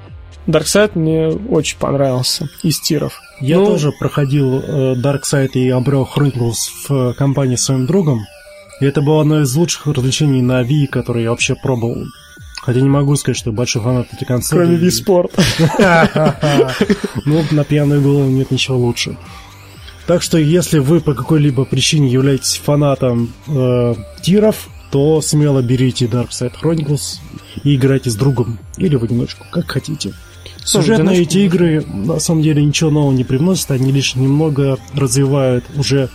Darkseid 0.47 0.93
мне 0.95 1.29
очень 1.29 1.79
понравился 1.79 2.49
из 2.63 2.81
тиров. 2.81 3.21
Я 3.41 3.57
ну, 3.57 3.67
тоже 3.67 3.93
проходил 3.93 4.61
э, 4.61 4.95
Darkseid 4.95 5.51
и 5.55 5.69
Umbrella 5.69 6.07
Chronicles 6.07 6.89
в 6.89 7.15
компании 7.15 7.57
с 7.57 7.65
своим 7.65 7.87
другом. 7.87 8.25
И 8.81 8.85
это 8.85 9.03
было 9.03 9.23
одно 9.23 9.41
из 9.41 9.55
лучших 9.55 9.87
развлечений 9.87 10.43
на 10.43 10.63
Wii, 10.63 10.89
которые 10.89 11.25
я 11.25 11.31
вообще 11.31 11.55
пробовал. 11.55 12.05
Хотя 12.61 12.81
не 12.81 12.89
могу 12.89 13.15
сказать, 13.17 13.37
что 13.37 13.53
большой 13.53 13.83
фанат 13.83 14.13
этой 14.13 14.25
консоли. 14.25 14.65
Кроме 14.65 14.79
Wii 14.79 15.05
Sport. 15.05 15.31
Ну, 17.25 17.43
на 17.51 17.65
пьяную 17.65 18.03
голову 18.03 18.29
нет 18.29 18.51
ничего 18.51 18.77
лучше. 18.79 19.17
Так 20.07 20.23
что, 20.23 20.37
если 20.37 20.79
вы 20.81 21.01
по 21.01 21.15
какой-либо 21.15 21.65
причине 21.65 22.09
являетесь 22.11 22.61
фанатом 22.63 23.33
э, 23.49 23.95
тиров, 24.23 24.69
то 24.91 25.21
смело 25.21 25.63
берите 25.63 26.05
Dark 26.05 26.31
Side 26.31 26.53
Chronicles 26.63 27.19
и 27.63 27.75
играйте 27.75 28.11
с 28.11 28.15
другом 28.15 28.59
или 28.77 28.97
в 28.97 29.05
одиночку, 29.05 29.47
как 29.51 29.71
хотите. 29.71 30.13
Сюжетно 30.65 31.11
эти 31.11 31.39
игры 31.39 31.85
на 31.87 32.19
самом 32.19 32.43
деле 32.43 32.65
ничего 32.65 32.91
нового 32.91 33.13
не 33.13 33.25
привносят, 33.25 33.71
они 33.71 33.93
лишь 33.93 34.15
немного 34.15 34.79
развивают 34.95 35.65
уже 35.77 36.11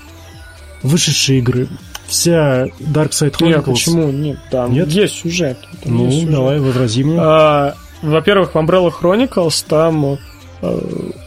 вышедшие 0.82 1.40
игры. 1.40 1.68
Вся 2.08 2.68
Dark 2.80 3.10
Side 3.10 3.38
Chronicles... 3.38 3.48
Нет, 3.48 3.66
почему? 3.66 4.12
Нет, 4.12 4.40
там 4.50 4.74
Нет? 4.74 4.88
есть 4.90 5.16
сюжет. 5.16 5.58
Там 5.84 5.98
Ну, 5.98 6.06
есть 6.06 6.22
сюжет. 6.22 6.32
давай, 6.32 6.60
возрази 6.60 7.04
мне. 7.04 7.20
А, 7.20 7.76
во-первых, 8.02 8.54
в 8.54 8.58
Umbrella 8.58 8.92
Chronicles 8.92 9.64
там 9.68 10.18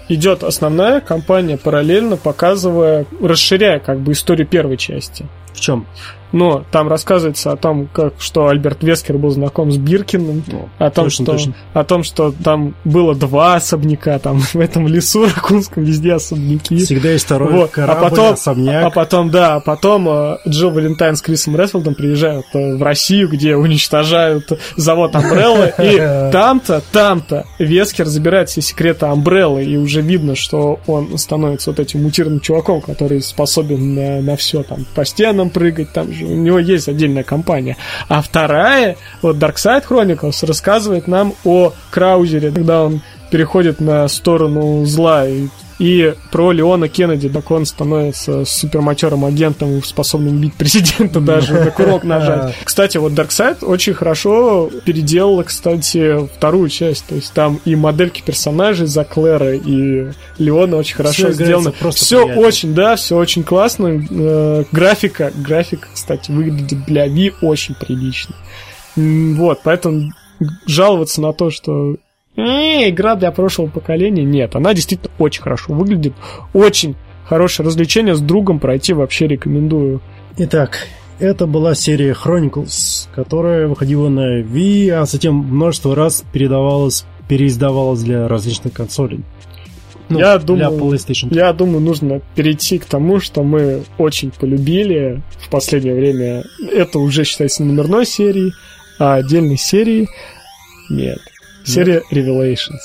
идет 0.09 0.43
основная 0.43 1.01
кампания 1.01 1.57
параллельно, 1.57 2.17
показывая, 2.17 3.07
расширяя 3.21 3.79
как 3.79 4.01
бы 4.01 4.13
историю 4.13 4.47
первой 4.47 4.77
части. 4.77 5.27
В 5.53 5.61
чем? 5.61 5.87
Но 6.33 6.65
там 6.71 6.89
рассказывается 6.89 7.53
о 7.53 7.57
том, 7.57 7.89
как 7.93 8.15
что 8.19 8.49
Альберт 8.49 8.83
Вескер 8.83 9.19
был 9.19 9.31
знаком 9.31 9.71
с 9.71 9.77
Биркиным, 9.77 10.43
о 10.79 10.91
том, 10.91 11.05
точно, 11.05 11.25
что 11.25 11.33
точно. 11.33 11.55
о 11.75 11.85
том, 11.85 12.03
что 12.03 12.33
там 12.33 12.75
было 12.85 13.15
два 13.15 13.57
особняка, 13.57 14.19
там 14.19 14.41
в 14.41 14.57
этом 14.57 14.89
лесу 14.89 15.27
ракунском 15.27 15.85
везде 15.85 16.15
особняки. 16.15 16.79
Всегда 16.79 17.11
есть 17.11 17.27
второй 17.27 17.53
Вот, 17.53 17.71
корабль, 17.71 18.07
а 18.07 18.09
потом, 18.11 18.33
особняк. 18.33 18.85
а 18.85 18.91
потом, 18.91 19.31
да, 19.31 19.57
а 19.57 19.61
потом 19.61 20.09
э, 20.09 20.39
Джилл 20.49 20.71
Валентайн 20.71 21.17
с 21.17 21.23
Крисом 21.23 21.57
Редфилдом 21.57 21.95
приезжают 21.95 22.47
э, 22.55 22.77
в 22.77 22.83
Россию, 22.83 23.29
где 23.29 23.57
уничтожают 23.57 24.53
завод 24.77 25.15
Umbrella, 25.15 25.73
и 26.29 26.33
там-то, 26.33 26.83
там-то 26.93 27.47
Вескер 27.59 28.07
забирает 28.07 28.49
все 28.49 28.63
секреты 28.63 29.07
Umbrella, 29.07 29.63
и 29.63 29.77
уже 29.77 30.01
видно, 30.01 30.35
что 30.35 30.81
он 30.87 31.19
становится 31.19 31.71
вот 31.71 31.81
этим 31.81 32.03
мутированным 32.03 32.41
чуваком, 32.41 32.81
который 32.81 33.21
способен 33.21 33.95
на, 33.95 34.21
на 34.23 34.37
все, 34.37 34.63
там, 34.63 34.87
по 34.95 35.05
стенам 35.05 35.51
прыгать, 35.51 35.93
там 35.93 36.13
же 36.13 36.22
у 36.25 36.37
него 36.37 36.59
есть 36.59 36.89
отдельная 36.89 37.23
компания. 37.23 37.77
А 38.09 38.23
вторая, 38.23 38.97
вот 39.21 39.37
Dark 39.37 39.55
Side 39.55 39.85
Chronicles 39.89 40.47
рассказывает 40.47 41.09
нам 41.09 41.35
о 41.45 41.73
Краузере, 41.91 42.51
когда 42.51 42.85
он 42.85 43.03
переходит 43.31 43.81
на 43.81 44.07
сторону 44.09 44.85
зла 44.85 45.27
и, 45.27 45.49
и 45.83 46.15
про 46.31 46.53
Леона 46.53 46.89
Кеннеди, 46.89 47.29
так 47.29 47.51
он 47.51 47.67
становится 47.67 48.45
суперматерым 48.45 49.25
агентом, 49.25 49.83
способным 49.83 50.37
убить 50.37 50.55
президента 50.55 51.19
даже, 51.19 51.55
на 51.55 51.73
курок 51.73 52.05
нажать. 52.05 52.55
Кстати, 52.65 52.99
вот 52.99 53.15
Darkseid 53.15 53.65
очень 53.65 53.93
хорошо 53.93 54.71
переделала, 54.85 55.43
кстати, 55.43 56.29
вторую 56.37 56.69
часть. 56.69 57.07
То 57.07 57.17
есть 57.17 57.33
там 57.33 57.59
и 57.65 57.75
модельки 57.75 58.23
персонажей 58.25 58.87
за 58.87 59.03
Клэра 59.03 59.57
и 59.57 60.13
Леона 60.39 60.77
очень 60.77 60.95
хорошо 60.95 61.33
играется 61.33 61.45
сделано. 61.45 61.73
Все 61.91 62.23
приятно. 62.23 62.47
очень, 62.47 62.75
да, 62.75 62.95
все 62.95 63.17
очень 63.17 63.43
классно. 63.43 64.07
Э, 64.09 64.65
графика, 64.71 65.33
графика, 65.35 65.89
кстати, 65.93 66.31
выглядит 66.31 66.85
для 66.85 67.09
Ви 67.09 67.33
очень 67.43 67.75
прилично. 67.75 68.37
Вот, 68.95 69.63
поэтому 69.65 70.13
жаловаться 70.65 71.21
на 71.21 71.33
то, 71.33 71.51
что 71.51 71.97
«Э, 72.37 72.89
игра 72.89 73.15
для 73.15 73.31
прошлого 73.31 73.69
поколения, 73.69 74.25
нет, 74.25 74.57
она 74.57 74.75
действительно 74.75 75.11
очень 75.19 75.43
хорошо 75.43 75.73
выглядит, 75.75 76.15
очень 76.55 76.97
хорошее 77.25 77.67
развлечение 77.67 78.15
с 78.15 78.21
другом 78.21 78.59
пройти 78.59 78.93
вообще 78.93 79.27
рекомендую. 79.27 80.01
Итак, 80.39 80.87
это 81.19 81.47
была 81.47 81.75
серия 81.75 82.13
Chronicles, 82.15 83.09
которая 83.15 83.69
выходила 83.69 84.09
на 84.09 84.41
Wii, 84.41 84.91
а 84.91 85.05
затем 85.07 85.35
множество 85.37 85.95
раз 85.95 86.25
передавалась, 86.33 87.05
переиздавалась 87.29 88.01
для 88.03 88.29
различных 88.29 88.73
консолей. 88.73 89.21
Ну, 90.09 90.19
Я 90.19 90.39
для 90.39 90.69
думаю- 90.69 90.95
PlayStation. 90.95 91.35
Я 91.35 91.53
думаю, 91.53 91.81
нужно 91.81 92.21
перейти 92.35 92.79
к 92.79 92.85
тому, 92.85 93.21
что 93.21 93.43
мы 93.43 93.83
очень 93.99 94.31
полюбили 94.31 95.23
в 95.39 95.49
последнее 95.49 95.95
время. 95.95 96.45
Это 96.71 96.99
уже 96.99 97.25
считается 97.25 97.63
номерной 97.63 98.05
серией, 98.05 98.53
а 98.99 99.15
отдельной 99.15 99.57
серии 99.57 100.09
нет. 100.91 101.19
Серия 101.65 102.03
Revelations. 102.11 102.81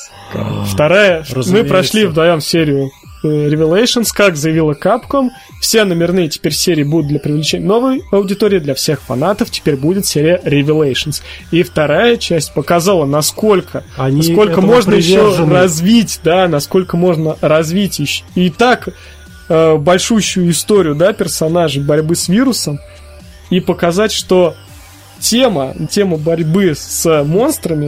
Вторая. 0.67 1.25
Мы 1.47 1.63
прошли 1.63 2.05
вдвоем 2.05 2.41
серию 2.41 2.91
э, 3.23 3.27
Revelations, 3.27 4.07
как 4.13 4.35
заявила 4.35 4.73
Capcom. 4.73 5.29
Все 5.61 5.83
номерные 5.83 6.29
теперь 6.29 6.53
серии 6.53 6.83
будут 6.83 7.07
для 7.07 7.19
привлечения 7.19 7.65
новой 7.65 8.03
аудитории, 8.11 8.59
для 8.59 8.75
всех 8.75 9.01
фанатов. 9.01 9.49
Теперь 9.49 9.75
будет 9.75 10.05
серия 10.05 10.39
Revelations. 10.43 11.21
И 11.51 11.63
вторая 11.63 12.17
часть 12.17 12.53
показала, 12.53 13.05
насколько 13.05 13.83
Они 13.97 14.17
насколько 14.17 14.61
можно 14.61 14.93
еще 14.93 15.19
привержены. 15.19 15.53
развить, 15.53 16.19
да, 16.23 16.47
насколько 16.47 16.97
можно 16.97 17.37
развить 17.41 17.99
еще. 17.99 18.23
И 18.35 18.49
так 18.49 18.89
э, 19.49 19.75
большущую 19.77 20.51
историю, 20.51 20.95
да, 20.95 21.13
персонажей 21.13 21.81
борьбы 21.81 22.15
с 22.15 22.27
вирусом 22.27 22.79
и 23.49 23.59
показать, 23.59 24.11
что 24.11 24.55
тема, 25.19 25.73
тема 25.89 26.17
борьбы 26.17 26.73
с 26.75 27.23
монстрами 27.23 27.87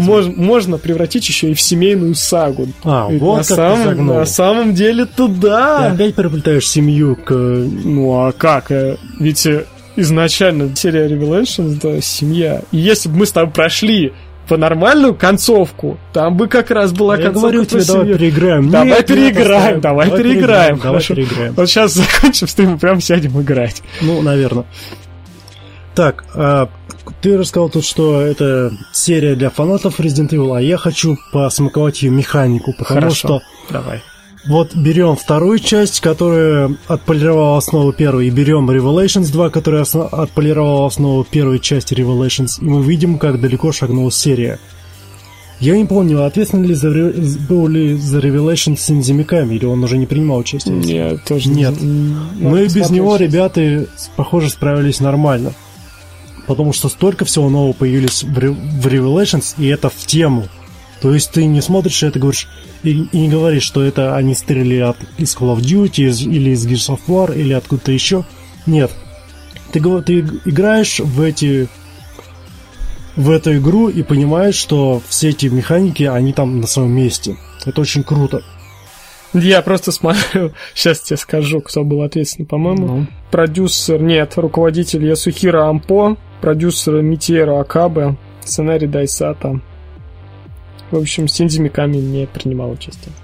мож- 0.00 0.32
можно 0.36 0.78
превратить 0.78 1.28
еще 1.28 1.50
и 1.50 1.54
в 1.54 1.60
семейную 1.60 2.14
сагу. 2.14 2.68
А, 2.84 3.08
Ведь 3.10 3.20
вот 3.20 3.36
на, 3.36 3.38
как 3.38 3.46
ты 3.48 3.54
самом, 3.54 3.84
загнул. 3.84 4.14
на 4.16 4.24
самом 4.26 4.74
деле 4.74 5.04
Ты 5.06 5.12
туда. 5.16 5.86
опять 5.92 6.14
переплетаешь 6.14 6.68
семью 6.68 7.16
к... 7.16 7.32
Ну 7.32 8.12
а 8.26 8.32
как? 8.32 8.70
э, 8.70 8.96
Ведь 9.20 9.46
э, 9.46 9.64
изначально 9.96 10.74
серия 10.76 11.06
Revelations 11.08 11.76
это 11.78 12.00
семья. 12.02 12.62
И 12.72 12.76
если 12.78 13.08
бы 13.08 13.18
мы 13.18 13.26
с 13.26 13.32
тобой 13.32 13.52
прошли 13.52 14.12
по 14.48 14.58
нормальную 14.58 15.14
концовку, 15.14 15.96
там 16.12 16.36
бы 16.36 16.48
как 16.48 16.70
раз 16.70 16.92
была 16.92 17.16
Я 17.16 17.22
концовка 17.24 17.48
говорю 17.48 17.64
тебе, 17.64 17.82
давай 17.82 18.02
семью. 18.04 18.18
переиграем. 18.18 18.68
Давай 18.70 18.88
Нет, 18.88 19.06
переиграем, 19.06 19.56
оставим. 19.56 19.80
давай 19.80 20.10
переиграем, 20.10 20.76
Давай 20.76 20.80
хорошо. 20.80 21.14
переиграем. 21.14 21.54
Вот 21.54 21.66
сейчас 21.70 21.94
закончим 21.94 22.46
стрим 22.48 22.74
и 22.74 22.78
прям 22.78 23.00
сядем 23.00 23.40
играть. 23.40 23.82
Ну, 24.02 24.20
наверное. 24.20 24.66
Так, 25.94 26.24
а, 26.34 26.68
ты 27.20 27.36
рассказал 27.36 27.68
тут, 27.68 27.84
что 27.84 28.20
это 28.20 28.72
серия 28.92 29.36
для 29.36 29.50
фанатов 29.50 30.00
Resident 30.00 30.30
Evil, 30.30 30.56
а 30.56 30.60
я 30.60 30.76
хочу 30.76 31.16
посмаковать 31.32 32.02
ее 32.02 32.10
механику, 32.10 32.72
потому 32.76 33.00
Хорошо. 33.00 33.16
что 33.16 33.42
Давай. 33.70 34.02
вот 34.48 34.74
берем 34.74 35.14
вторую 35.16 35.58
часть, 35.60 36.00
которая 36.00 36.76
отполировала 36.88 37.58
основу 37.58 37.92
первой, 37.92 38.26
и 38.26 38.30
берем 38.30 38.68
Revelations 38.70 39.30
2, 39.30 39.50
которая 39.50 39.82
осно- 39.82 40.08
отполировала 40.08 40.86
основу 40.86 41.22
первой 41.24 41.60
части 41.60 41.94
Revelations, 41.94 42.60
и 42.60 42.64
мы 42.64 42.82
видим, 42.82 43.18
как 43.18 43.40
далеко 43.40 43.70
шагнула 43.70 44.10
серия. 44.10 44.58
Я 45.60 45.76
не 45.78 45.84
помню, 45.84 46.24
ответственен 46.24 46.64
ли 46.64 46.74
за, 46.74 46.90
был 47.48 47.68
ли 47.68 47.94
за 47.94 48.18
Revelations 48.18 48.76
Синзи 48.78 49.12
Миками, 49.12 49.54
или 49.54 49.64
он 49.64 49.84
уже 49.84 49.96
не 49.96 50.06
принимал 50.06 50.38
участие? 50.38 50.74
Нет, 50.74 51.22
тоже 51.24 51.48
Нет. 51.48 51.80
м, 51.80 52.28
Мы 52.40 52.62
надо 52.62 52.74
без 52.74 52.90
него, 52.90 53.16
ребята, 53.16 53.86
похоже, 54.16 54.50
справились 54.50 54.98
нормально. 54.98 55.52
Потому 56.46 56.72
что 56.72 56.88
столько 56.88 57.24
всего 57.24 57.48
нового 57.48 57.72
появились 57.72 58.22
в, 58.22 58.38
Re- 58.38 58.52
в 58.80 58.86
Revelations, 58.86 59.54
и 59.58 59.66
это 59.66 59.88
в 59.88 60.06
тему. 60.06 60.48
То 61.00 61.12
есть 61.14 61.32
ты 61.32 61.46
не 61.46 61.60
смотришь 61.60 62.02
это, 62.02 62.18
говоришь, 62.18 62.48
и, 62.82 62.90
и 63.12 63.18
не 63.18 63.28
говоришь, 63.28 63.62
что 63.62 63.82
это 63.82 64.16
они 64.16 64.34
стрели 64.34 64.78
от, 64.78 64.96
из 65.18 65.34
Call 65.36 65.56
of 65.56 65.60
Duty 65.60 66.08
из- 66.08 66.22
или 66.22 66.50
из 66.50 66.66
Gears 66.66 66.96
of 66.96 67.00
War 67.08 67.36
или 67.36 67.52
откуда-то 67.52 67.92
еще. 67.92 68.24
Нет. 68.66 68.90
Ты, 69.72 69.80
ты 70.02 70.20
играешь 70.44 71.00
в 71.00 71.20
эти 71.20 71.68
в 73.16 73.30
эту 73.30 73.56
игру 73.58 73.88
и 73.88 74.02
понимаешь, 74.02 74.56
что 74.56 75.00
все 75.08 75.30
эти 75.30 75.46
механики, 75.46 76.02
они 76.02 76.32
там 76.32 76.60
на 76.60 76.66
своем 76.66 76.92
месте. 76.92 77.36
Это 77.64 77.80
очень 77.80 78.02
круто. 78.02 78.42
Я 79.32 79.62
просто 79.62 79.92
смотрю, 79.92 80.52
сейчас 80.74 81.00
тебе 81.00 81.16
скажу, 81.16 81.60
кто 81.60 81.84
был 81.84 82.02
ответственный, 82.02 82.46
по-моему. 82.46 82.86
Ну. 82.86 83.06
Продюсер, 83.30 84.00
нет, 84.00 84.34
руководитель 84.36 85.04
Ясухира 85.04 85.68
Ампо, 85.68 86.16
продюсер 86.44 87.00
Митиера 87.00 87.58
Акабе, 87.58 88.16
сценарий 88.44 88.86
Дайсата. 88.86 89.60
В 90.90 90.98
общем, 90.98 91.26
Синди 91.26 91.58
Миками 91.58 91.96
не 91.96 92.26
принимал 92.26 92.70
участие. 92.72 93.14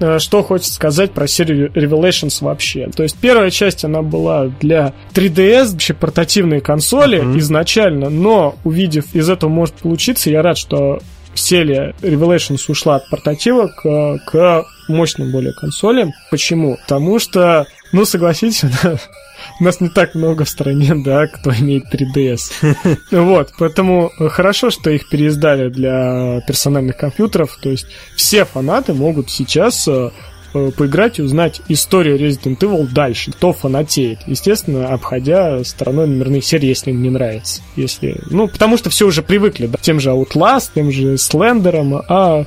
Э, 0.00 0.18
Что 0.18 0.42
хочется 0.42 0.72
сказать 0.72 1.12
про 1.12 1.26
серию 1.26 1.70
Revelations 1.72 2.42
вообще. 2.42 2.88
То 2.96 3.02
есть 3.02 3.18
первая 3.20 3.50
часть, 3.50 3.84
она 3.84 4.00
была 4.00 4.46
для 4.46 4.94
3DS, 5.12 5.72
вообще 5.72 5.92
портативные 5.92 6.62
консоли 6.62 7.20
Мгм. 7.20 7.38
изначально, 7.40 8.08
но 8.08 8.54
увидев 8.64 9.14
из 9.14 9.28
этого 9.28 9.50
может 9.50 9.74
получиться, 9.74 10.30
я 10.30 10.40
рад, 10.40 10.56
что 10.56 11.00
серия 11.34 11.94
Revelations 12.00 12.62
ушла 12.68 12.96
от 12.96 13.10
портатива 13.10 13.66
к, 13.68 14.18
к 14.26 14.64
мощным 14.88 15.30
более 15.30 15.52
консолям. 15.52 16.12
Почему? 16.30 16.78
Потому 16.82 17.18
что, 17.18 17.66
ну, 17.92 18.06
согласитесь, 18.06 18.62
нас 19.60 19.80
не 19.80 19.88
так 19.88 20.14
много 20.14 20.44
в 20.44 20.48
стране, 20.48 20.94
да, 21.04 21.26
кто 21.26 21.52
имеет 21.54 21.84
3DS. 21.92 22.76
Вот, 23.22 23.52
поэтому 23.58 24.10
хорошо, 24.30 24.70
что 24.70 24.90
их 24.90 25.08
переиздали 25.08 25.68
для 25.68 26.40
персональных 26.46 26.96
компьютеров. 26.96 27.58
То 27.60 27.70
есть 27.70 27.86
все 28.16 28.44
фанаты 28.44 28.94
могут 28.94 29.30
сейчас 29.30 29.86
э, 29.88 30.10
э, 30.54 30.70
поиграть 30.76 31.18
и 31.18 31.22
узнать 31.22 31.60
историю 31.68 32.18
Resident 32.18 32.58
Evil 32.58 32.88
дальше. 32.92 33.32
Кто 33.32 33.52
фанатеет, 33.52 34.20
естественно, 34.26 34.88
обходя 34.88 35.62
стороной 35.64 36.06
номерных 36.06 36.44
серий, 36.44 36.68
если 36.68 36.90
им 36.90 37.02
не 37.02 37.10
нравится. 37.10 37.62
Если, 37.76 38.20
ну, 38.30 38.48
потому 38.48 38.76
что 38.76 38.90
все 38.90 39.06
уже 39.06 39.22
привыкли, 39.22 39.66
да, 39.66 39.78
тем 39.80 40.00
же 40.00 40.10
Outlast, 40.10 40.70
тем 40.74 40.90
же 40.90 41.16
Слендером, 41.18 42.02
а 42.08 42.46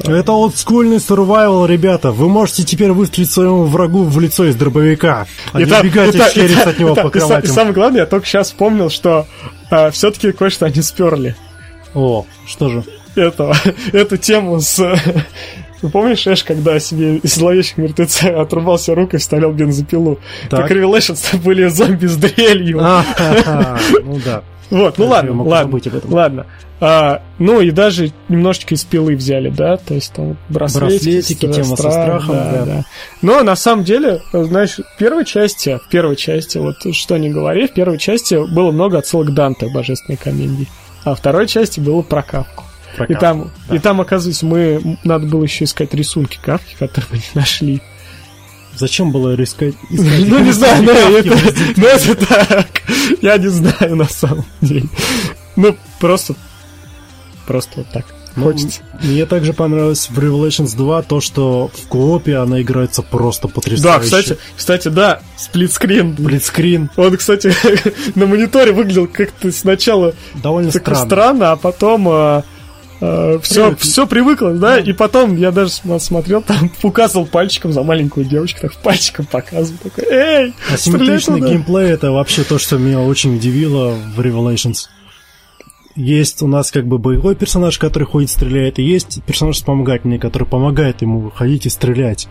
Это 0.00 0.32
олдскульный 0.32 0.96
survival, 0.96 1.66
ребята. 1.66 2.10
Вы 2.10 2.28
можете 2.28 2.64
теперь 2.64 2.90
выстрелить 2.90 3.30
своему 3.30 3.64
врагу 3.64 4.04
в 4.04 4.18
лицо 4.20 4.44
из 4.46 4.56
дробовика, 4.56 5.26
а 5.52 5.58
не 5.60 5.66
там- 5.66 5.82
убегать 5.82 6.14
и 6.14 6.18
и 6.18 6.22
шерить 6.22 6.58
и 6.58 6.60
от 6.60 6.78
него 6.78 6.92
и 6.92 6.94
по 6.94 7.06
и 7.06 7.10
кровати. 7.10 7.46
И 7.46 7.48
самое 7.48 7.74
главное, 7.74 8.00
я 8.00 8.06
только 8.06 8.26
сейчас 8.26 8.48
вспомнил, 8.48 8.90
что 8.90 9.26
все-таки 9.92 10.32
кое-что 10.32 10.66
они 10.66 10.82
сперли. 10.82 11.36
О, 11.94 12.26
что 12.46 12.68
же? 12.68 12.84
этого, 13.16 13.54
эту 13.92 14.16
тему 14.16 14.60
с, 14.60 14.78
Ну, 15.82 15.90
помнишь, 15.90 16.26
Эш, 16.26 16.44
когда 16.44 16.78
себе 16.80 17.16
из 17.16 17.34
зловещих 17.34 17.76
мертвеца 17.76 18.40
отрубался 18.40 18.94
руку 18.94 19.16
и 19.16 19.18
вставлял 19.18 19.52
бензопилу? 19.52 20.18
Так, 20.48 20.60
так 20.60 20.70
Revelations 20.70 21.36
были 21.42 21.68
зомби 21.68 22.06
с 22.06 22.16
дрелью. 22.16 22.78
Ну 24.02 24.18
да. 24.24 24.42
Вот, 24.70 24.98
ну 24.98 25.06
ладно, 25.06 25.42
ладно, 25.42 25.80
ладно. 26.04 26.46
А, 26.80 27.22
ну 27.38 27.60
и 27.60 27.70
даже 27.70 28.12
немножечко 28.28 28.74
из 28.74 28.84
пилы 28.84 29.14
взяли, 29.14 29.48
да, 29.48 29.76
то 29.76 29.94
есть 29.94 30.12
там 30.12 30.36
браслетики, 30.48 31.16
браслетики 31.16 31.52
тема 31.52 31.76
со 31.76 31.90
страхом, 31.90 32.34
да, 32.34 32.52
да. 32.52 32.64
да. 32.64 32.84
Но 33.22 33.42
на 33.42 33.56
самом 33.56 33.84
деле, 33.84 34.20
знаешь, 34.32 34.78
в 34.78 34.98
первой 34.98 35.24
части, 35.24 35.78
в 35.78 35.88
первой 35.88 36.16
части, 36.16 36.58
вот 36.58 36.76
что 36.94 37.16
не 37.16 37.30
говори, 37.30 37.68
в 37.68 37.72
первой 37.72 37.98
части 37.98 38.34
было 38.52 38.70
много 38.70 38.98
отсылок 38.98 39.32
Данте 39.34 39.68
божественной 39.72 40.16
комедии, 40.16 40.66
а 41.04 41.14
в 41.14 41.18
второй 41.18 41.46
части 41.46 41.80
было 41.80 42.02
про 42.02 42.22
Кавку. 42.22 42.64
Про 42.96 43.06
и, 43.06 43.14
там, 43.14 43.50
да. 43.68 43.76
и 43.76 43.78
там, 43.78 44.00
оказывается, 44.00 44.46
мы 44.46 44.98
надо 45.04 45.26
было 45.26 45.42
еще 45.42 45.64
искать 45.64 45.94
рисунки 45.94 46.38
Кавки, 46.42 46.76
которые 46.78 47.06
мы 47.12 47.16
не 47.18 47.24
нашли. 47.34 47.82
Зачем 48.76 49.12
было 49.12 49.34
искать? 49.42 49.74
Ну, 49.90 50.38
не 50.38 50.52
знаю, 50.52 50.82
но 50.82 50.92
это, 50.92 51.36
ну, 51.76 51.86
это 51.86 52.26
так. 52.26 52.68
Я 53.22 53.38
не 53.38 53.48
знаю, 53.48 53.96
на 53.96 54.08
самом 54.08 54.44
деле. 54.60 54.88
Ну, 55.56 55.76
просто... 56.00 56.34
Просто 57.46 57.72
вот 57.76 57.86
так. 57.92 58.06
Ну, 58.36 58.44
Хочется. 58.46 58.80
Мне 59.02 59.26
также 59.26 59.52
понравилось 59.52 60.08
в 60.10 60.18
Revelations 60.18 60.76
2 60.76 61.02
то, 61.02 61.20
что 61.20 61.70
в 61.72 61.88
коопе 61.88 62.36
она 62.36 62.62
играется 62.62 63.02
просто 63.02 63.46
потрясающе. 63.46 63.82
Да, 63.82 64.00
кстати, 64.00 64.38
кстати, 64.56 64.88
да, 64.88 65.20
сплитскрин. 65.36 66.16
Сплитскрин. 66.18 66.90
Он, 66.96 67.16
кстати, 67.16 67.54
на 68.18 68.26
мониторе 68.26 68.72
выглядел 68.72 69.06
как-то 69.06 69.52
сначала 69.52 70.14
довольно 70.42 70.72
странно. 70.72 71.04
странно, 71.06 71.52
а 71.52 71.56
потом 71.56 72.42
все, 73.42 73.66
Привык. 73.66 73.78
все 73.80 74.06
привыкло, 74.06 74.54
да? 74.54 74.78
И 74.78 74.92
потом 74.92 75.36
я 75.36 75.50
даже 75.50 75.70
смотрел, 75.98 76.42
там 76.42 76.70
указывал 76.82 77.26
пальчиком 77.26 77.72
за 77.72 77.82
маленькую 77.82 78.26
девочку, 78.26 78.60
так 78.62 78.74
пальчиком 78.74 79.26
показывал, 79.26 79.78
такой, 79.82 80.04
эй! 80.10 80.54
Асимметричный 80.72 81.40
геймплей 81.40 81.90
это 81.90 82.12
вообще 82.12 82.44
то, 82.44 82.58
что 82.58 82.78
меня 82.78 83.00
очень 83.00 83.36
удивило 83.36 83.94
в 84.14 84.20
Revelations. 84.20 84.88
Есть 85.96 86.42
у 86.42 86.48
нас 86.48 86.72
как 86.72 86.86
бы 86.86 86.98
боевой 86.98 87.36
персонаж, 87.36 87.78
который 87.78 88.04
ходит 88.04 88.30
стреляет, 88.30 88.78
и 88.78 88.82
есть 88.82 89.22
персонаж 89.24 89.56
вспомогательный, 89.56 90.18
который 90.18 90.46
помогает 90.46 91.02
ему 91.02 91.30
ходить 91.30 91.66
и 91.66 91.70
стрелять. 91.70 92.28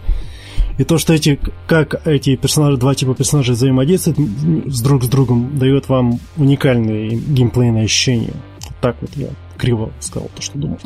И 0.78 0.84
то, 0.84 0.98
что 0.98 1.14
эти, 1.14 1.40
как 1.68 2.06
эти 2.06 2.36
персонажи, 2.36 2.78
два 2.78 2.96
типа 2.96 3.14
персонажей 3.14 3.54
взаимодействуют 3.54 4.18
с 4.66 4.82
друг 4.82 5.04
с 5.04 5.08
другом, 5.08 5.58
дает 5.58 5.88
вам 5.88 6.20
уникальные 6.36 7.10
геймплейные 7.12 7.86
ощущения. 7.86 8.34
Вот 8.62 8.74
так 8.82 8.96
вот 9.02 9.12
я 9.16 9.28
криво 9.58 9.92
сказал 10.00 10.30
то, 10.36 10.42
что 10.42 10.58
думал. 10.58 10.80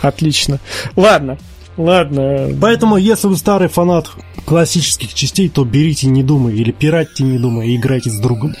Отлично. 0.00 0.58
Ладно, 0.96 1.38
Ладно. 1.76 2.50
Поэтому, 2.60 2.96
если 2.96 3.28
вы 3.28 3.36
старый 3.36 3.68
фанат 3.68 4.10
классических 4.44 5.14
частей, 5.14 5.48
то 5.48 5.64
берите 5.64 6.06
не 6.06 6.22
думай, 6.22 6.54
или 6.54 6.70
пиратьте 6.70 7.24
не 7.24 7.38
думай, 7.38 7.68
и 7.68 7.76
играйте 7.76 8.10
с 8.10 8.18
другом. 8.18 8.54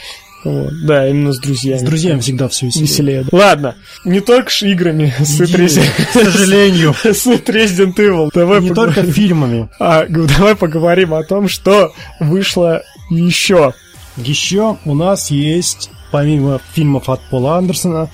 Вот. 0.44 0.72
Да, 0.86 1.08
именно 1.08 1.32
с 1.32 1.38
друзьями. 1.38 1.78
С 1.78 1.82
друзьями 1.82 2.20
всегда 2.20 2.48
все 2.48 2.66
веселее. 2.66 2.88
веселее 2.88 3.24
да. 3.30 3.36
Ладно, 3.36 3.76
не 4.04 4.20
только 4.20 4.50
с 4.50 4.62
играми, 4.62 5.14
с 5.18 5.38
К 5.38 6.12
сожалению. 6.12 6.94
С 7.02 7.26
Resident 7.26 7.94
Evil. 7.96 8.30
Давай 8.34 8.60
не 8.60 8.70
только 8.70 9.02
фильмами. 9.04 9.68
А 9.78 10.06
давай 10.08 10.56
поговорим 10.56 11.14
о 11.14 11.22
том, 11.22 11.48
что 11.48 11.92
вышло 12.18 12.82
еще. 13.10 13.72
Еще 14.16 14.78
у 14.84 14.94
нас 14.94 15.30
есть, 15.30 15.90
помимо 16.10 16.60
фильмов 16.74 17.08
от 17.08 17.20
Пола 17.30 17.58
Андерсона, 17.58 18.10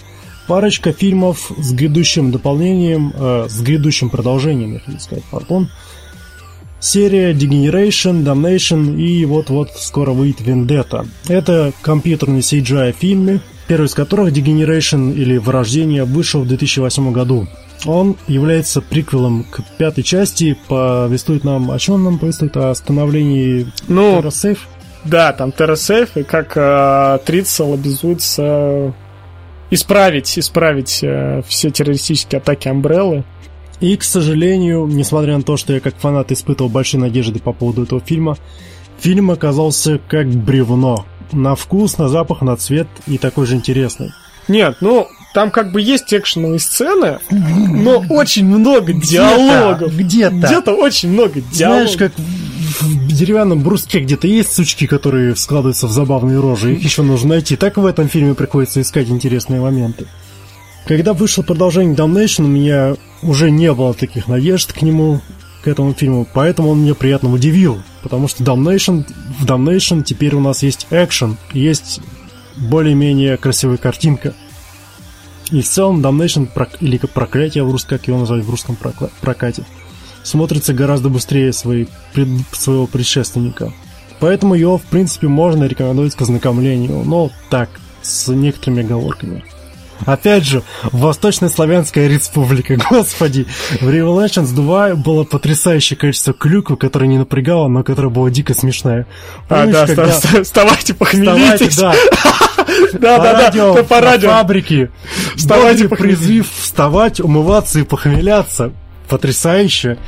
парочка 0.48 0.92
фильмов 0.92 1.52
с 1.56 1.72
грядущим 1.72 2.32
дополнением, 2.32 3.12
э, 3.14 3.46
с 3.48 3.60
грядущим 3.60 4.10
продолжением, 4.10 4.72
я 4.72 4.80
хочу 4.80 4.98
сказать, 4.98 5.24
пардон. 5.30 5.68
Серия 6.80 7.32
Degeneration, 7.32 8.24
Damnation 8.24 8.96
и 8.96 9.24
вот-вот 9.24 9.70
скоро 9.76 10.12
выйдет 10.12 10.40
Vendetta. 10.40 11.06
Это 11.28 11.72
компьютерные 11.82 12.40
CGI 12.40 12.94
фильмы, 12.98 13.40
первый 13.66 13.86
из 13.86 13.94
которых 13.94 14.32
Degeneration 14.32 15.12
или 15.12 15.36
Вырождение 15.36 16.04
вышел 16.04 16.42
в 16.42 16.48
2008 16.48 17.12
году. 17.12 17.46
Он 17.84 18.16
является 18.26 18.80
приквелом 18.80 19.44
к 19.44 19.60
пятой 19.76 20.02
части, 20.02 20.56
повествует 20.68 21.44
нам, 21.44 21.70
о 21.70 21.78
чем 21.78 22.02
нам 22.02 22.18
повествует, 22.18 22.56
о 22.56 22.74
становлении 22.74 23.66
ну, 23.86 24.20
TerraSafe? 24.20 24.58
Да, 25.04 25.32
там 25.32 25.50
TerraSafe, 25.50 26.20
и 26.20 26.22
как 26.22 26.56
э, 26.56 27.18
Трицел 27.24 27.74
обязуется 27.74 28.94
исправить, 29.70 30.38
исправить 30.38 31.00
э, 31.02 31.42
все 31.46 31.70
террористические 31.70 32.38
атаки 32.38 32.68
Амбреллы. 32.68 33.24
И, 33.80 33.96
к 33.96 34.02
сожалению, 34.02 34.86
несмотря 34.86 35.36
на 35.36 35.42
то, 35.42 35.56
что 35.56 35.72
я 35.72 35.80
как 35.80 35.96
фанат 35.96 36.32
испытывал 36.32 36.68
большие 36.68 37.00
надежды 37.00 37.38
по 37.38 37.52
поводу 37.52 37.84
этого 37.84 38.00
фильма, 38.00 38.36
фильм 38.98 39.30
оказался 39.30 40.00
как 40.08 40.26
бревно. 40.28 41.06
На 41.30 41.54
вкус, 41.54 41.98
на 41.98 42.08
запах, 42.08 42.42
на 42.42 42.56
цвет 42.56 42.88
и 43.06 43.18
такой 43.18 43.46
же 43.46 43.54
интересный. 43.54 44.12
Нет, 44.48 44.78
ну, 44.80 45.06
там 45.34 45.50
как 45.50 45.72
бы 45.72 45.80
есть 45.80 46.12
экшеновые 46.12 46.58
сцены, 46.58 47.18
но 47.30 48.02
очень 48.08 48.46
много 48.46 48.94
диалогов. 48.94 49.94
Где-то. 49.94 50.34
Где-то 50.34 50.72
очень 50.72 51.10
много 51.10 51.40
диалогов. 51.40 51.92
Знаешь, 51.92 51.96
как 51.96 52.12
деревянном 53.18 53.62
бруске 53.62 54.00
где-то 54.00 54.26
есть 54.26 54.52
сучки, 54.52 54.86
которые 54.86 55.36
складываются 55.36 55.86
в 55.86 55.92
забавные 55.92 56.40
рожи. 56.40 56.72
Их 56.72 56.82
еще 56.82 57.02
нужно 57.02 57.30
найти. 57.30 57.56
Так 57.56 57.76
в 57.76 57.84
этом 57.84 58.08
фильме 58.08 58.34
приходится 58.34 58.80
искать 58.80 59.08
интересные 59.08 59.60
моменты. 59.60 60.06
Когда 60.86 61.12
вышло 61.12 61.42
продолжение 61.42 61.94
Damnation, 61.94 62.44
у 62.44 62.48
меня 62.48 62.96
уже 63.22 63.50
не 63.50 63.72
было 63.72 63.92
таких 63.92 64.26
надежд 64.26 64.72
к 64.72 64.80
нему, 64.80 65.20
к 65.62 65.68
этому 65.68 65.92
фильму, 65.92 66.26
поэтому 66.32 66.70
он 66.70 66.82
меня 66.82 66.94
приятно 66.94 67.32
удивил, 67.32 67.82
потому 68.02 68.28
что 68.28 68.44
Damnation, 68.44 69.04
в 69.38 69.44
Damnation 69.44 70.02
теперь 70.02 70.34
у 70.34 70.40
нас 70.40 70.62
есть 70.62 70.86
экшен, 70.90 71.36
есть 71.52 72.00
более-менее 72.56 73.36
красивая 73.36 73.76
картинка. 73.76 74.34
И 75.50 75.60
в 75.60 75.68
целом 75.68 76.00
Damnation, 76.00 76.48
или 76.80 76.98
проклятие 76.98 77.64
в 77.64 77.70
русском, 77.70 77.98
как 77.98 78.06
его 78.08 78.18
назвать 78.18 78.44
в 78.44 78.50
русском 78.50 78.76
прокате, 79.20 79.64
смотрится 80.28 80.72
гораздо 80.74 81.08
быстрее 81.08 81.52
своей, 81.52 81.88
пред, 82.12 82.28
своего 82.52 82.86
предшественника. 82.86 83.72
Поэтому 84.20 84.54
его, 84.54 84.78
в 84.78 84.82
принципе, 84.82 85.28
можно 85.28 85.64
рекомендовать 85.64 86.14
к 86.14 86.22
ознакомлению, 86.22 87.02
но 87.04 87.30
так, 87.50 87.70
с 88.02 88.28
некоторыми 88.28 88.82
оговорками. 88.82 89.44
Опять 90.06 90.44
же, 90.44 90.62
Восточнославянская 90.92 92.08
республика, 92.08 92.76
господи. 92.90 93.46
В 93.80 93.88
Revelations 93.88 94.54
2 94.54 94.94
было 94.96 95.24
потрясающее 95.24 95.96
количество 95.96 96.32
клюквы, 96.32 96.76
которое 96.76 97.06
не 97.06 97.18
напрягало, 97.18 97.68
но 97.68 97.82
которое 97.82 98.08
было 98.08 98.30
дико 98.30 98.54
смешное. 98.54 99.06
А, 99.48 99.66
да, 99.66 99.86
когда... 99.86 100.08
вставайте, 100.42 100.94
похмелитесь. 100.94 101.76
да. 101.78 101.94
Да, 102.92 103.18
да, 103.18 103.50
да, 103.50 103.82
по 103.82 104.00
радио. 104.00 104.30
фабрики. 104.30 104.90
Вставайте, 105.36 105.88
призыв 105.88 106.48
вставать, 106.50 107.20
умываться 107.20 107.80
и 107.80 107.82
похмеляться. 107.82 108.72
Потрясающе. 109.08 109.98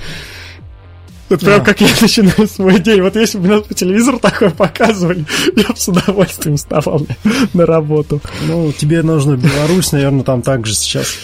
Вот 1.30 1.40
прям 1.40 1.64
как 1.64 1.80
я 1.80 1.88
начинаю 2.00 2.48
свой 2.48 2.80
день. 2.80 3.00
Вот 3.02 3.14
если 3.14 3.38
бы 3.38 3.48
нас 3.48 3.62
по 3.62 3.72
телевизору 3.72 4.18
такое 4.18 4.50
показывали, 4.50 5.24
я 5.56 5.68
бы 5.68 5.76
с 5.76 5.88
удовольствием 5.88 6.56
вставал 6.56 7.06
на 7.54 7.66
работу. 7.66 8.20
Ну, 8.46 8.72
тебе 8.72 9.02
нужно 9.02 9.36
Беларусь, 9.36 9.92
наверное, 9.92 10.24
там 10.24 10.42
также 10.42 10.74
сейчас. 10.74 11.16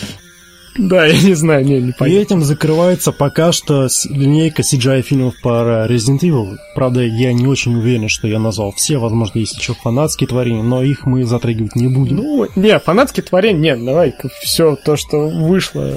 Да, 0.78 1.06
я 1.06 1.20
не 1.20 1.34
знаю, 1.34 1.64
не, 1.64 1.80
не 1.80 1.92
понятно. 1.92 2.18
И 2.18 2.22
этим 2.22 2.44
закрывается 2.44 3.10
пока 3.10 3.50
что 3.50 3.88
линейка 4.10 4.62
CGI 4.62 5.02
фильмов 5.02 5.34
по 5.42 5.86
Resident 5.88 6.20
Evil. 6.20 6.56
Правда, 6.74 7.00
я 7.00 7.32
не 7.32 7.46
очень 7.46 7.74
уверен, 7.74 8.08
что 8.08 8.28
я 8.28 8.38
назвал 8.38 8.72
все. 8.72 8.98
Возможно, 8.98 9.38
есть 9.38 9.56
еще 9.56 9.74
фанатские 9.74 10.28
творения, 10.28 10.62
но 10.62 10.82
их 10.82 11.06
мы 11.06 11.24
затрагивать 11.24 11.76
не 11.76 11.88
будем. 11.88 12.16
Ну, 12.16 12.46
не, 12.56 12.78
фанатские 12.78 13.24
творения, 13.24 13.74
нет, 13.74 13.84
давай 13.84 14.14
все 14.42 14.76
то, 14.76 14.96
что 14.96 15.28
вышло 15.28 15.96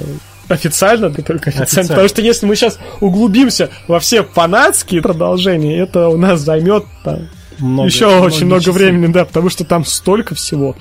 Официально, 0.50 1.10
да 1.10 1.22
только 1.22 1.50
официально. 1.50 1.62
официально. 1.64 1.88
Потому 1.88 2.08
что 2.08 2.22
если 2.22 2.46
мы 2.46 2.56
сейчас 2.56 2.78
углубимся 3.00 3.70
во 3.88 4.00
все 4.00 4.22
фанатские 4.24 5.02
продолжения, 5.02 5.78
это 5.78 6.08
у 6.08 6.16
нас 6.16 6.40
займет 6.40 6.84
там, 7.04 7.28
много, 7.58 7.88
еще 7.88 8.06
много 8.06 8.26
очень 8.26 8.46
много 8.46 8.62
часов. 8.62 8.76
времени, 8.76 9.12
да, 9.12 9.24
потому 9.24 9.48
что 9.48 9.64
там 9.64 9.84
столько 9.84 10.34
всего 10.34 10.76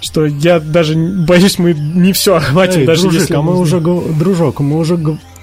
что 0.00 0.26
я 0.26 0.60
даже 0.60 0.94
боюсь, 0.94 1.58
мы 1.58 1.74
не 1.74 2.12
все 2.12 2.36
охватим, 2.36 2.82
Эй, 2.82 2.86
даже 2.86 3.02
дружик, 3.02 3.20
если 3.22 3.34
а 3.34 3.42
мы 3.42 3.58
уже, 3.58 3.80
дружок, 3.80 4.60
мы 4.60 4.78
уже 4.78 4.96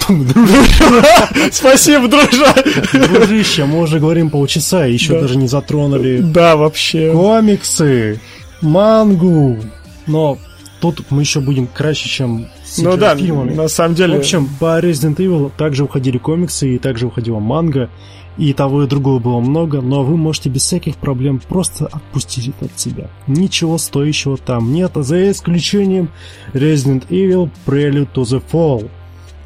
Спасибо, 1.52 2.08
дружа. 2.08 2.54
Дружище, 2.94 3.66
мы 3.66 3.80
уже 3.80 4.00
говорим 4.00 4.30
полчаса, 4.30 4.86
еще 4.86 5.20
даже 5.20 5.36
не 5.36 5.48
затронули. 5.48 6.20
Да, 6.20 6.56
вообще. 6.56 7.12
Комиксы, 7.12 8.22
мангу. 8.62 9.58
Но 10.06 10.38
тут 10.80 11.06
мы 11.10 11.24
еще 11.24 11.40
будем 11.40 11.66
краще, 11.68 12.08
чем 12.08 12.48
с 12.76 12.82
ну 12.82 12.98
да, 12.98 13.16
фильмами. 13.16 13.54
на 13.54 13.68
самом 13.68 13.96
деле. 13.96 14.16
В 14.16 14.20
общем, 14.20 14.50
по 14.60 14.80
Resident 14.80 15.16
Evil 15.18 15.52
также 15.56 15.86
уходили 15.86 16.18
комиксы, 16.18 16.76
и 16.76 16.78
также 16.78 17.08
уходила 17.08 17.40
манга, 17.40 17.90
и 18.38 18.52
того 18.54 18.84
и 18.84 18.88
другого 18.88 19.20
было 19.20 19.40
много, 19.40 19.82
но 19.82 20.04
вы 20.04 20.18
можете 20.18 20.50
без 20.50 20.64
всяких 20.64 20.98
проблем 20.98 21.42
просто 21.48 21.86
отпустить 21.86 22.50
это 22.50 22.66
от 22.66 22.78
себя. 22.78 23.10
Ничего 23.28 23.78
стоящего 23.78 24.38
там 24.38 24.74
нет, 24.74 24.92
за 24.96 25.32
исключением 25.32 26.10
Resident 26.54 27.08
Evil 27.08 27.50
Prelude 27.66 28.10
to 28.14 28.24
the 28.24 28.44
Fall. 28.52 28.90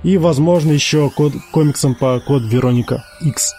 И, 0.01 0.17
возможно, 0.17 0.71
еще 0.71 1.09
код, 1.09 1.33
комиксом 1.51 1.93
по 1.93 2.19
код 2.19 2.43
Вероника 2.43 3.03
X. 3.21 3.53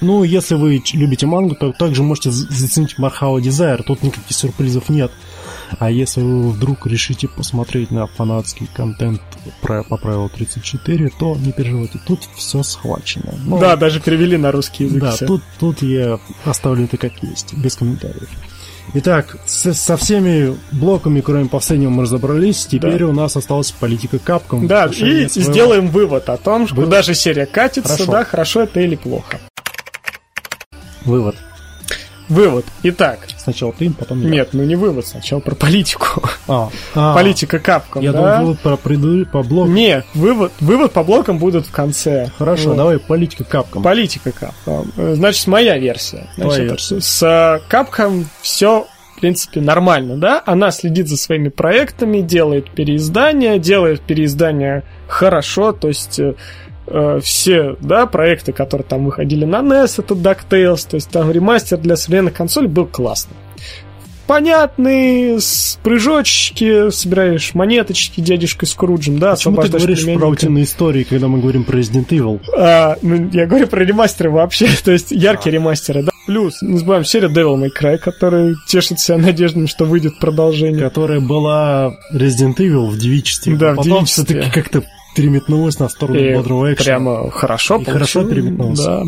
Ну, 0.00 0.22
если 0.24 0.54
вы 0.54 0.82
любите 0.92 1.26
мангу, 1.26 1.54
то 1.54 1.72
также 1.72 2.02
можете 2.02 2.30
заценить 2.30 2.98
Мархау 2.98 3.38
Desire. 3.40 3.82
Тут 3.82 4.02
никаких 4.02 4.36
сюрпризов 4.36 4.88
нет. 4.88 5.10
А 5.78 5.90
если 5.90 6.20
вы 6.20 6.50
вдруг 6.50 6.86
решите 6.86 7.28
посмотреть 7.28 7.90
на 7.90 8.06
фанатский 8.06 8.68
контент 8.74 9.20
про, 9.62 9.82
по 9.82 9.96
правилу 9.96 10.28
34, 10.28 11.10
то 11.18 11.36
не 11.36 11.52
переживайте, 11.52 11.98
тут 12.06 12.20
все 12.36 12.62
схвачено. 12.62 13.34
Но, 13.44 13.58
да, 13.58 13.76
даже 13.76 14.00
перевели 14.00 14.36
на 14.36 14.52
русский 14.52 14.84
язык. 14.84 15.00
Да, 15.00 15.16
тут, 15.16 15.42
тут 15.58 15.82
я 15.82 16.18
оставлю 16.44 16.84
это 16.84 16.96
как 16.96 17.12
есть, 17.22 17.54
без 17.54 17.76
комментариев. 17.76 18.28
Итак, 18.92 19.38
с, 19.46 19.72
со 19.72 19.96
всеми 19.96 20.56
блоками, 20.70 21.20
кроме 21.22 21.48
последнего, 21.48 21.90
мы 21.90 22.02
разобрались. 22.02 22.66
Теперь 22.66 22.98
да. 22.98 23.06
у 23.06 23.12
нас 23.12 23.34
осталась 23.36 23.70
политика 23.72 24.18
капком. 24.18 24.66
Да, 24.66 24.86
и 24.86 24.92
своего... 25.28 25.28
сделаем 25.52 25.88
вывод 25.88 26.28
о 26.28 26.36
том, 26.36 26.66
что 26.66 26.76
куда 26.76 27.02
же 27.02 27.14
серия 27.14 27.46
катится, 27.46 27.94
хорошо. 27.94 28.12
да, 28.12 28.24
хорошо 28.24 28.62
это 28.62 28.80
или 28.80 28.96
плохо. 28.96 29.40
Вывод. 31.04 31.36
Вывод. 32.28 32.64
Итак. 32.82 33.20
Сначала 33.36 33.72
ты, 33.72 33.90
потом 33.90 34.22
я. 34.22 34.30
Нет, 34.30 34.48
ну 34.52 34.64
не 34.64 34.76
вывод, 34.76 35.06
сначала 35.06 35.40
про 35.40 35.54
политику. 35.54 36.22
А, 36.48 36.70
а 36.94 37.14
Политика 37.14 37.58
капком, 37.58 38.02
Я 38.02 38.12
да? 38.12 38.18
думал, 38.18 38.46
вывод 38.46 38.60
про 38.60 38.76
приду 38.76 39.26
по 39.26 39.42
блокам. 39.42 39.74
Не, 39.74 40.04
вывод, 40.14 40.52
вывод 40.60 40.92
по 40.92 41.04
блокам 41.04 41.38
будет 41.38 41.66
в 41.66 41.70
конце. 41.70 42.30
Хорошо, 42.38 42.70
вот. 42.70 42.76
давай 42.78 42.98
политика 42.98 43.44
капком. 43.44 43.82
Политика 43.82 44.32
капком. 44.32 44.90
Значит, 44.96 45.46
моя 45.46 45.76
версия. 45.76 46.28
Значит, 46.36 46.80
с 46.80 47.60
капком 47.68 48.26
все 48.40 48.86
в 49.16 49.20
принципе, 49.20 49.60
нормально, 49.60 50.16
да? 50.16 50.42
Она 50.44 50.70
следит 50.70 51.08
за 51.08 51.16
своими 51.16 51.48
проектами, 51.48 52.20
делает 52.20 52.70
переиздания, 52.70 53.58
делает 53.58 54.00
переиздания 54.00 54.82
хорошо, 55.06 55.72
то 55.72 55.88
есть 55.88 56.20
э, 56.86 57.20
все, 57.22 57.76
да, 57.80 58.06
проекты, 58.06 58.52
которые 58.52 58.86
там 58.86 59.04
выходили 59.04 59.44
на 59.44 59.60
NES, 59.60 59.94
это 59.98 60.14
DuckTales, 60.14 60.88
то 60.88 60.96
есть 60.96 61.10
там 61.10 61.30
ремастер 61.30 61.78
для 61.78 61.96
современных 61.96 62.34
консолей 62.34 62.68
был 62.68 62.86
классный. 62.86 63.36
Понятный, 64.26 65.38
с 65.38 65.78
прыжочки, 65.82 66.88
собираешь 66.90 67.52
монеточки 67.52 68.22
дядюшкой 68.22 68.66
Скруджем, 68.66 69.18
да, 69.18 69.34
Почему 69.34 69.60
ты 69.60 69.68
говоришь 69.68 70.02
про 70.02 70.28
утиные 70.28 70.64
истории, 70.64 71.04
когда 71.04 71.28
мы 71.28 71.40
говорим 71.40 71.64
про 71.64 71.78
Resident 71.78 72.08
Evil? 72.08 72.40
А, 72.56 72.96
ну, 73.02 73.28
я 73.32 73.44
говорю 73.44 73.66
про 73.66 73.84
ремастеры 73.84 74.30
вообще, 74.30 74.68
то 74.84 74.92
есть 74.92 75.10
яркие 75.10 75.52
а. 75.52 75.54
ремастеры, 75.54 76.04
да. 76.04 76.12
Плюс, 76.26 76.62
не 76.62 76.78
забываем, 76.78 77.04
серия 77.04 77.28
Devil 77.28 77.62
May 77.62 77.68
Cry, 77.78 77.98
которая 77.98 78.54
тешит 78.66 78.98
себя 78.98 79.18
надеждами, 79.18 79.66
что 79.66 79.84
выйдет 79.84 80.18
продолжение. 80.18 80.80
Которая 80.82 81.20
была 81.20 81.94
Resident 82.10 82.56
Evil 82.56 82.88
в 82.88 82.96
девичестве. 82.96 83.56
Да, 83.56 83.72
а 83.72 83.74
в 83.74 83.76
потом 83.76 84.06
все-таки 84.06 84.50
как-то 84.50 84.84
переметнулась 85.14 85.78
на 85.78 85.88
сторону 85.88 86.18
и 86.18 86.34
бодрого 86.34 86.72
экшена. 86.72 86.96
Прямо 86.96 87.30
хорошо 87.30 87.76
и 87.78 87.84
хорошо 87.84 88.24
переметнулась. 88.24 88.80
Да. 88.80 89.02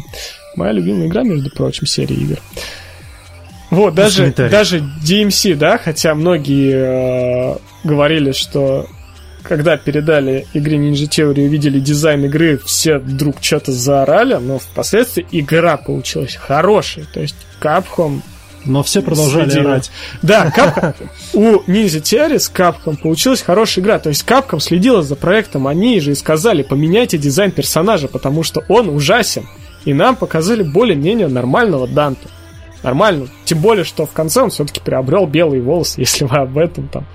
Моя 0.57 0.73
любимая 0.73 1.09
игра, 1.09 1.23
между 1.23 1.51
прочим, 1.51 1.87
серия 1.87 2.17
игр. 2.17 2.39
Вот, 3.71 3.95
даже, 3.95 4.33
даже 4.33 4.79
DMC, 5.05 5.57
да, 5.57 5.77
хотя 5.77 6.15
многие 6.15 7.55
э, 7.55 7.57
говорили, 7.85 8.33
что 8.33 8.87
когда 9.43 9.77
передали 9.77 10.47
игре 10.55 10.77
Ninja 10.79 11.09
Theory 11.09 11.43
и 11.43 11.47
увидели 11.47 11.81
дизайн 11.81 12.25
игры, 12.25 12.59
все 12.59 12.99
вдруг 12.99 13.37
что-то 13.41 13.73
заорали, 13.73 14.35
но 14.35 14.59
впоследствии 14.59 15.27
игра 15.31 15.77
получилась 15.77 16.37
хорошей. 16.37 17.07
То 17.13 17.21
есть 17.21 17.37
Capcom 17.61 18.23
но 18.67 18.83
все 18.83 19.03
продолжали 19.03 19.49
следила. 19.51 19.73
орать. 19.73 19.91
Да, 20.23 20.53
Capcom, 20.55 20.95
у 21.33 21.71
Ninja 21.71 22.01
Theory 22.01 22.39
с 22.39 22.51
Capcom 22.51 22.97
получилась 22.97 23.43
хорошая 23.43 23.85
игра. 23.85 23.99
То 23.99 24.09
есть 24.09 24.25
Capcom 24.27 24.61
следила 24.61 25.03
за 25.03 25.17
проектом, 25.17 25.67
они 25.67 26.01
же 26.01 26.13
и 26.13 26.15
сказали, 26.15 26.63
поменяйте 26.63 27.19
дизайн 27.19 27.51
персонажа, 27.51 28.09
потому 28.09 28.43
что 28.43 28.63
он 28.69 28.89
ужасен. 28.89 29.47
И 29.85 29.95
нам 29.95 30.17
показали 30.17 30.63
более-менее 30.63 31.29
нормального 31.29 31.87
Данта. 31.87 32.29
Нормально. 32.83 33.29
Тем 33.45 33.61
более, 33.61 33.85
что 33.85 34.07
в 34.07 34.13
конце 34.13 34.43
он 34.43 34.51
все-таки 34.51 34.81
приобрел 34.81 35.27
белые 35.27 35.63
волосы, 35.63 36.01
если 36.01 36.25
вы 36.25 36.37
об 36.37 36.59
этом 36.59 36.89
там 36.89 37.07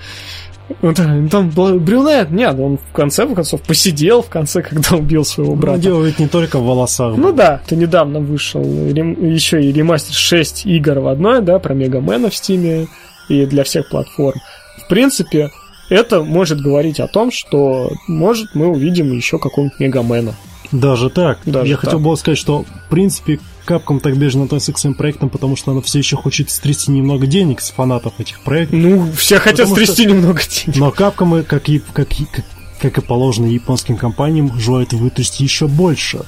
ну, 0.81 0.93
там, 0.93 1.29
там 1.29 1.49
брюнет, 1.49 2.31
нет, 2.31 2.57
он 2.59 2.77
в 2.77 2.93
конце 2.93 3.27
концов 3.27 3.61
посидел 3.61 4.21
в 4.21 4.29
конце, 4.29 4.61
когда 4.69 4.95
убил 4.95 5.25
своего 5.25 5.55
брата. 5.55 5.77
Ну, 5.77 5.83
дело 5.83 6.03
ведь 6.03 6.19
не 6.19 6.27
только 6.27 6.59
в 6.59 6.63
волосах. 6.63 7.15
Ну 7.17 7.31
да, 7.31 7.61
ты 7.65 7.75
недавно 7.75 8.19
вышел 8.19 8.63
еще 8.63 9.61
и 9.61 9.71
ремастер 9.71 10.13
6 10.13 10.65
игр 10.65 10.99
в 10.99 11.07
одной, 11.07 11.41
да, 11.41 11.59
про 11.59 11.73
Мегамена 11.73 12.29
в 12.29 12.35
Стиме 12.35 12.87
и 13.29 13.45
для 13.45 13.63
всех 13.63 13.89
платформ. 13.89 14.39
В 14.85 14.87
принципе, 14.87 15.51
это 15.89 16.23
может 16.23 16.61
говорить 16.61 16.99
о 16.99 17.07
том, 17.07 17.31
что, 17.31 17.91
может, 18.07 18.55
мы 18.55 18.67
увидим 18.67 19.11
еще 19.11 19.39
какого-нибудь 19.39 19.79
Мегамена. 19.79 20.35
Даже 20.71 21.09
так. 21.09 21.39
Даже 21.45 21.67
Я 21.67 21.75
так. 21.75 21.85
хотел 21.85 21.99
бы 21.99 22.15
сказать, 22.15 22.37
что, 22.37 22.63
в 22.63 22.89
принципе, 22.89 23.39
Capcom 23.71 23.99
так 23.99 24.17
бережно 24.17 24.43
относится 24.43 24.73
к 24.73 24.77
своим 24.77 24.95
проектам, 24.95 25.29
потому 25.29 25.55
что 25.55 25.71
она 25.71 25.81
все 25.81 25.99
еще 25.99 26.17
хочет 26.17 26.49
стрясти 26.49 26.91
немного 26.91 27.27
денег 27.27 27.61
с 27.61 27.71
фанатов 27.71 28.19
этих 28.19 28.41
проектов. 28.41 28.79
Ну, 28.79 29.11
все 29.13 29.39
хотят 29.39 29.69
стрясти 29.69 30.03
что... 30.03 30.11
немного 30.11 30.41
денег. 30.41 30.77
Но 30.77 30.89
Capcom, 30.89 31.43
как 31.43 31.69
и, 31.69 31.79
как, 31.79 32.09
как, 32.09 32.45
как 32.81 32.97
и 32.97 33.01
положено 33.01 33.45
японским 33.45 33.97
компаниям, 33.97 34.59
желает 34.59 34.93
вытрясти 34.93 35.43
еще 35.43 35.67
больше. 35.67 36.25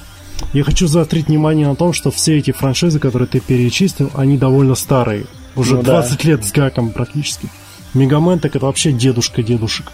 Я 0.52 0.64
хочу 0.64 0.86
заострить 0.86 1.28
внимание 1.28 1.68
на 1.68 1.76
том, 1.76 1.92
что 1.92 2.10
все 2.10 2.38
эти 2.38 2.52
франшизы, 2.52 2.98
которые 2.98 3.28
ты 3.28 3.40
перечислил, 3.40 4.10
они 4.14 4.36
довольно 4.36 4.74
старые. 4.74 5.26
Уже 5.56 5.76
ну, 5.76 5.82
20 5.82 6.22
да. 6.22 6.28
лет 6.28 6.44
с 6.44 6.52
гаком 6.52 6.90
практически. 6.90 7.48
Мегамен 7.92 8.40
так 8.40 8.56
это 8.56 8.66
вообще 8.66 8.92
дедушка 8.92 9.42
дедушек. 9.42 9.92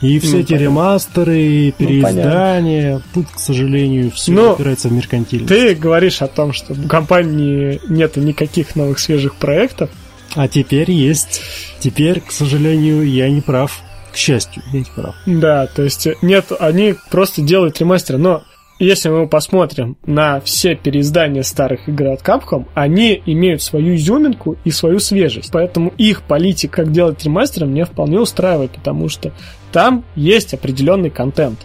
И 0.00 0.18
все 0.18 0.36
ну, 0.36 0.38
эти 0.38 0.46
понятно. 0.48 0.64
ремастеры, 0.64 1.74
переиздания, 1.76 2.94
ну, 2.94 3.02
тут, 3.14 3.32
к 3.34 3.38
сожалению, 3.38 4.10
все 4.10 4.32
Но 4.32 4.52
опирается 4.52 4.88
в 4.88 4.92
меркантильность. 4.92 5.48
Ты 5.48 5.74
говоришь 5.74 6.22
о 6.22 6.26
том, 6.26 6.52
что 6.52 6.72
в 6.72 6.88
компании 6.88 7.80
нет 7.88 8.16
никаких 8.16 8.76
новых 8.76 8.98
свежих 8.98 9.36
проектов. 9.36 9.90
А 10.34 10.48
теперь 10.48 10.90
есть. 10.90 11.42
Теперь, 11.80 12.20
к 12.20 12.30
сожалению, 12.30 13.06
я 13.06 13.28
не 13.28 13.40
прав. 13.40 13.82
К 14.12 14.16
счастью, 14.16 14.62
я 14.72 14.78
не 14.80 14.86
прав. 14.94 15.14
Да, 15.26 15.66
то 15.66 15.82
есть 15.82 16.08
нет, 16.22 16.46
они 16.58 16.94
просто 17.10 17.42
делают 17.42 17.78
ремастеры. 17.78 18.18
Но 18.18 18.42
если 18.80 19.10
мы 19.10 19.28
посмотрим 19.28 19.96
на 20.06 20.40
все 20.40 20.74
переиздания 20.74 21.42
старых 21.42 21.88
игр 21.88 22.06
от 22.08 22.22
Capcom, 22.22 22.66
они 22.74 23.22
имеют 23.26 23.62
свою 23.62 23.94
изюминку 23.94 24.56
и 24.64 24.70
свою 24.70 25.00
свежесть. 25.00 25.50
Поэтому 25.52 25.92
их 25.98 26.22
политика, 26.22 26.82
как 26.82 26.92
делать 26.92 27.22
ремастеры, 27.24 27.66
мне 27.66 27.84
вполне 27.84 28.18
устраивает, 28.18 28.72
потому 28.72 29.08
что 29.08 29.32
там 29.70 30.04
есть 30.16 30.54
определенный 30.54 31.10
контент. 31.10 31.58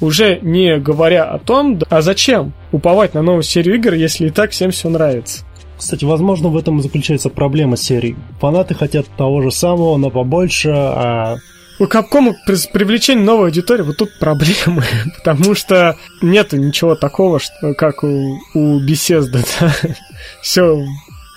Уже 0.00 0.38
не 0.40 0.78
говоря 0.78 1.24
о 1.24 1.38
том, 1.38 1.78
а 1.90 2.02
зачем 2.02 2.52
уповать 2.72 3.14
на 3.14 3.22
новую 3.22 3.42
серию 3.42 3.76
игр, 3.76 3.94
если 3.94 4.28
и 4.28 4.30
так 4.30 4.52
всем 4.52 4.70
все 4.70 4.88
нравится. 4.88 5.44
Кстати, 5.76 6.04
возможно, 6.04 6.48
в 6.48 6.56
этом 6.56 6.78
и 6.78 6.82
заключается 6.82 7.30
проблема 7.30 7.76
серии. 7.76 8.16
Фанаты 8.38 8.74
хотят 8.74 9.06
того 9.16 9.42
же 9.42 9.50
самого, 9.50 9.96
но 9.96 10.10
побольше, 10.10 10.70
а 10.70 11.36
у 11.80 11.86
Capcom 11.86 12.34
при 12.46 12.56
привлечении 12.72 13.24
новой 13.24 13.46
аудитории 13.46 13.82
вот 13.82 13.96
тут 13.96 14.18
проблемы, 14.18 14.84
потому 15.16 15.54
что 15.54 15.96
нету 16.22 16.56
ничего 16.58 16.94
такого, 16.94 17.40
что, 17.40 17.74
как 17.74 18.04
у, 18.04 18.38
у 18.54 18.80
Bethesda, 18.80 19.44
да? 19.60 19.74
Все, 20.42 20.84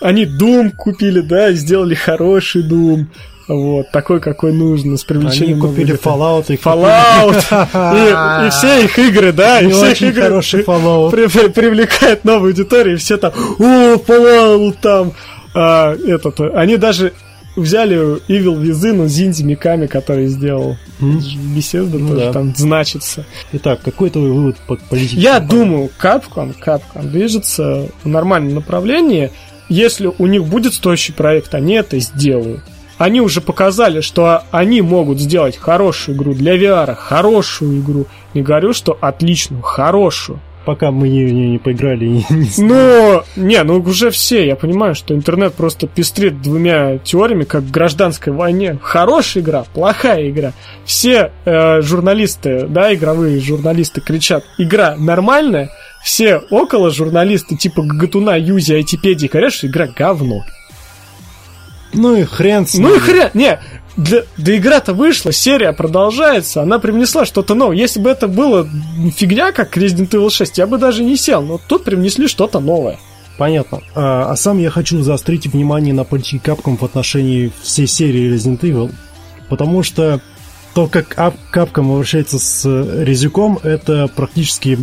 они 0.01 0.25
Doom 0.25 0.71
купили, 0.71 1.21
да, 1.21 1.49
и 1.49 1.55
сделали 1.55 1.95
хороший 1.95 2.61
Doom. 2.67 3.05
Вот, 3.45 3.91
такой, 3.91 4.21
какой 4.21 4.53
нужно, 4.53 4.95
с 4.95 5.03
привлечением... 5.03 5.61
Они 5.61 5.67
купили 5.69 5.99
Fallout 5.99 6.45
и 6.47 6.55
Fallout! 6.55 7.43
и, 8.43 8.47
и 8.47 8.49
все 8.51 8.85
их 8.85 8.97
игры, 8.99 9.33
да, 9.33 9.59
и, 9.59 9.69
все 9.69 9.91
их 9.91 10.01
игры 10.01 10.23
хороший 10.23 10.61
Fallout. 10.61 11.11
При, 11.11 11.27
при, 11.27 11.47
привлекают 11.49 12.23
новую 12.23 12.49
аудиторию, 12.49 12.95
и 12.95 12.97
все 12.97 13.17
там, 13.17 13.33
о, 13.59 13.95
Fallout 13.95 14.75
там, 14.81 15.13
а, 15.53 15.93
этот, 15.93 16.39
они 16.39 16.77
даже 16.77 17.11
взяли 17.55 17.97
Evil 18.27 18.61
Within 18.61 19.07
Зинди 19.07 19.43
Миками, 19.43 19.87
который 19.87 20.27
сделал 20.27 20.77
mm. 20.99 21.55
беседу, 21.55 21.99
ну, 21.99 22.09
тоже 22.09 22.25
да. 22.25 22.33
там 22.33 22.53
значится. 22.55 23.25
Итак, 23.51 23.81
какой 23.83 24.09
твой 24.09 24.31
вывод 24.31 24.57
по 24.67 24.75
политике? 24.75 25.21
Я 25.21 25.39
думаю, 25.39 25.89
Capcom, 26.01 26.55
Capcom 26.59 27.09
движется 27.09 27.89
в 28.03 28.07
нормальном 28.07 28.55
направлении. 28.55 29.31
Если 29.69 30.11
у 30.17 30.27
них 30.27 30.45
будет 30.45 30.73
стоящий 30.73 31.13
проект, 31.13 31.55
они 31.55 31.75
это 31.75 31.99
сделают. 31.99 32.61
Они 32.97 33.21
уже 33.21 33.41
показали, 33.41 34.01
что 34.01 34.43
они 34.51 34.81
могут 34.81 35.19
сделать 35.19 35.57
хорошую 35.57 36.15
игру 36.15 36.33
для 36.33 36.55
VR, 36.55 36.95
хорошую 36.95 37.79
игру. 37.79 38.05
Не 38.33 38.43
говорю, 38.43 38.73
что 38.73 38.97
отличную, 39.01 39.61
хорошую 39.61 40.39
пока 40.65 40.91
мы 40.91 41.09
не, 41.09 41.31
не, 41.31 41.49
не 41.51 41.57
поиграли. 41.57 42.05
Не, 42.05 42.25
не 42.29 42.49
Но, 42.57 43.23
не, 43.35 43.61
ну 43.63 43.79
уже 43.79 44.09
все, 44.11 44.45
я 44.45 44.55
понимаю, 44.55 44.95
что 44.95 45.13
интернет 45.13 45.53
просто 45.53 45.87
пестрит 45.87 46.41
двумя 46.41 46.97
теориями, 46.97 47.43
как 47.43 47.63
в 47.63 47.71
гражданской 47.71 48.33
войне. 48.33 48.77
Хорошая 48.81 49.43
игра, 49.43 49.65
плохая 49.73 50.29
игра. 50.29 50.53
Все 50.85 51.31
э, 51.45 51.81
журналисты, 51.81 52.67
да, 52.67 52.93
игровые 52.93 53.39
журналисты 53.39 54.01
кричат, 54.01 54.43
игра 54.57 54.95
нормальная, 54.97 55.69
все 56.03 56.41
около 56.49 56.91
журналисты 56.91 57.55
типа 57.55 57.81
Гагатуна, 57.83 58.37
Юзи, 58.37 58.73
Айтипедии 58.73 59.27
говорят, 59.27 59.53
что 59.53 59.67
игра 59.67 59.87
говно. 59.87 60.43
Ну 61.93 62.15
и 62.15 62.23
хрен 62.23 62.65
с 62.67 62.73
ним. 62.73 62.87
Ну 62.87 62.95
и 62.95 62.99
хрен, 62.99 63.29
не, 63.33 63.59
для, 63.97 64.23
да 64.37 64.57
игра-то 64.57 64.93
вышла, 64.93 65.31
серия 65.31 65.71
продолжается, 65.73 66.61
она 66.61 66.79
привнесла 66.79 67.25
что-то 67.25 67.53
новое. 67.53 67.77
Если 67.77 67.99
бы 67.99 68.09
это 68.09 68.27
было 68.27 68.67
фигня, 69.15 69.51
как 69.51 69.77
Resident 69.77 70.09
Evil 70.09 70.29
6, 70.29 70.57
я 70.57 70.67
бы 70.67 70.77
даже 70.77 71.03
не 71.03 71.15
сел, 71.15 71.41
но 71.41 71.59
тут 71.67 71.83
привнесли 71.83 72.27
что-то 72.27 72.59
новое. 72.59 72.99
Понятно. 73.37 73.81
А, 73.95 74.31
а 74.31 74.35
сам 74.35 74.59
я 74.59 74.69
хочу 74.69 75.01
заострить 75.01 75.47
внимание 75.47 75.93
на 75.93 76.03
политике 76.03 76.41
Capcom 76.43 76.77
в 76.77 76.83
отношении 76.83 77.51
всей 77.61 77.87
серии 77.87 78.33
Resident 78.33 78.59
Evil, 78.61 78.91
потому 79.49 79.83
что 79.83 80.21
то, 80.73 80.87
как 80.87 81.15
Capcom 81.53 81.93
обращается 81.93 82.39
с 82.39 82.67
Резюком, 83.03 83.59
это 83.61 84.09
практически 84.15 84.79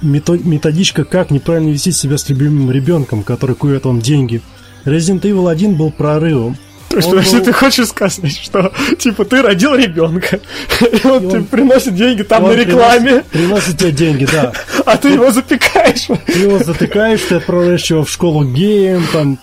методичка, 0.00 1.04
как 1.04 1.30
неправильно 1.30 1.70
вести 1.70 1.92
себя 1.92 2.18
с 2.18 2.28
любимым 2.28 2.70
ребенком, 2.70 3.22
который 3.22 3.56
кует 3.56 3.84
вам 3.84 4.00
деньги. 4.00 4.42
Resident 4.84 5.22
Evil 5.22 5.50
1 5.50 5.76
был 5.76 5.90
прорывом. 5.90 6.56
То 6.94 6.98
есть, 6.98 7.12
вообще 7.12 7.38
был... 7.38 7.44
ты 7.44 7.52
хочешь 7.52 7.88
сказать, 7.88 8.40
что, 8.40 8.72
типа, 8.98 9.24
ты 9.24 9.42
родил 9.42 9.74
ребенка, 9.74 10.38
и 10.80 11.06
он, 11.06 11.26
и 11.26 11.30
тебе 11.30 11.42
приносит 11.42 11.94
деньги 11.96 12.22
там 12.22 12.44
на 12.44 12.52
рекламе. 12.52 13.24
Приносит, 13.30 13.30
приносит 13.30 13.78
тебе 13.78 13.92
деньги, 13.92 14.28
да. 14.30 14.52
А 14.86 14.96
ты 14.96 15.08
его 15.08 15.30
запекаешь. 15.30 16.06
Ты 16.26 16.38
его 16.38 16.58
затыкаешь, 16.58 17.20
ты 17.22 17.36
отправляешь 17.36 17.84
его 17.90 18.04
в 18.04 18.10
школу 18.10 18.44
геем, 18.44 19.02
там, 19.12 19.38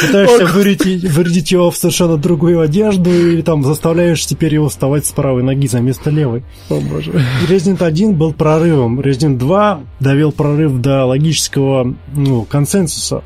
пытаешься 0.00 0.46
вырядить, 0.46 1.04
вырядить 1.04 1.52
его 1.52 1.70
в 1.70 1.76
совершенно 1.76 2.16
другую 2.16 2.60
одежду, 2.60 3.10
и 3.10 3.40
там 3.42 3.62
заставляешь 3.62 4.26
теперь 4.26 4.54
его 4.54 4.68
вставать 4.68 5.06
с 5.06 5.12
правой 5.12 5.42
ноги 5.42 5.68
за 5.68 5.80
место 5.80 6.10
левой. 6.10 6.42
О 6.70 6.80
боже. 6.80 7.12
Resident 7.48 7.84
1 7.84 8.14
был 8.14 8.32
прорывом. 8.32 9.00
Resident 9.00 9.38
2 9.38 9.80
довел 10.00 10.32
прорыв 10.32 10.80
до 10.80 11.04
логического 11.04 11.94
ну, 12.14 12.44
консенсуса. 12.44 13.22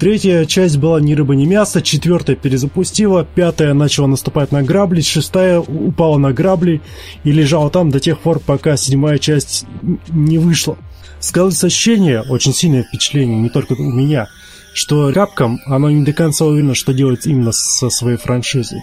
Третья 0.00 0.46
часть 0.46 0.78
была 0.78 0.98
ни 0.98 1.12
рыба, 1.12 1.34
ни 1.34 1.44
мясо, 1.44 1.82
четвертая 1.82 2.34
перезапустила, 2.34 3.22
пятая 3.22 3.74
начала 3.74 4.06
наступать 4.06 4.50
на 4.50 4.62
грабли, 4.62 5.02
шестая 5.02 5.60
упала 5.60 6.16
на 6.16 6.32
грабли 6.32 6.80
и 7.22 7.30
лежала 7.30 7.68
там 7.68 7.90
до 7.90 8.00
тех 8.00 8.18
пор, 8.18 8.40
пока 8.40 8.78
седьмая 8.78 9.18
часть 9.18 9.66
не 10.08 10.38
вышла. 10.38 10.78
Сказалось 11.18 11.62
ощущение, 11.62 12.22
очень 12.22 12.54
сильное 12.54 12.82
впечатление, 12.82 13.42
не 13.42 13.50
только 13.50 13.74
у 13.74 13.92
меня, 13.92 14.28
что 14.72 15.10
Capcom, 15.10 15.58
оно 15.66 15.90
не 15.90 16.02
до 16.02 16.14
конца 16.14 16.46
уверено, 16.46 16.74
что 16.74 16.94
делать 16.94 17.26
именно 17.26 17.52
со 17.52 17.90
своей 17.90 18.16
франшизой. 18.16 18.80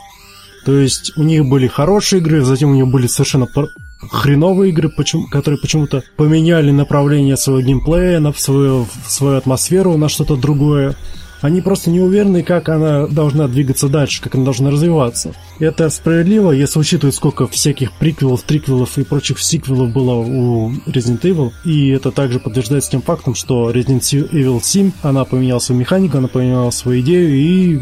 То 0.66 0.78
есть 0.78 1.18
у 1.18 1.24
них 1.24 1.46
были 1.46 1.66
хорошие 1.66 2.20
игры, 2.22 2.44
затем 2.44 2.70
у 2.70 2.76
них 2.76 2.90
были 2.90 3.08
совершенно 3.08 3.48
хреновые 4.00 4.72
игры, 4.72 4.90
почему, 4.90 5.28
которые 5.28 5.60
почему-то 5.60 6.04
поменяли 6.16 6.72
направление 6.72 7.38
своего 7.38 7.62
геймплея, 7.62 8.20
на 8.20 8.34
свою, 8.34 8.88
свою 9.08 9.38
атмосферу 9.38 9.98
на 9.98 10.10
что-то 10.10 10.36
другое. 10.36 10.96
Они 11.42 11.62
просто 11.62 11.92
не 11.92 12.00
уверены, 12.00 12.42
как 12.42 12.68
она 12.68 13.06
должна 13.06 13.48
двигаться 13.48 13.90
дальше, 13.90 14.24
как 14.24 14.34
она 14.34 14.46
должна 14.46 14.72
развиваться. 14.72 15.34
Это 15.60 15.88
справедливо, 15.90 16.52
если 16.52 16.80
учитывать, 16.80 17.14
сколько 17.14 17.48
всяких 17.48 17.92
приквелов, 17.92 18.42
триквелов 18.42 18.98
и 18.98 19.04
прочих 19.04 19.40
сиквелов 19.40 19.92
было 19.92 20.16
у 20.16 20.72
Resident 20.88 21.22
Evil. 21.22 21.52
И 21.64 21.90
это 21.90 22.12
также 22.12 22.40
подтверждается 22.40 22.90
тем 22.90 23.04
фактом, 23.04 23.36
что 23.36 23.70
Resident 23.70 24.02
Evil 24.32 24.60
7, 24.64 24.92
она 25.04 25.26
поменяла 25.26 25.60
свою 25.60 25.80
механику, 25.80 26.18
она 26.18 26.28
поменяла 26.28 26.72
свою 26.72 27.02
идею, 27.02 27.36
и 27.36 27.80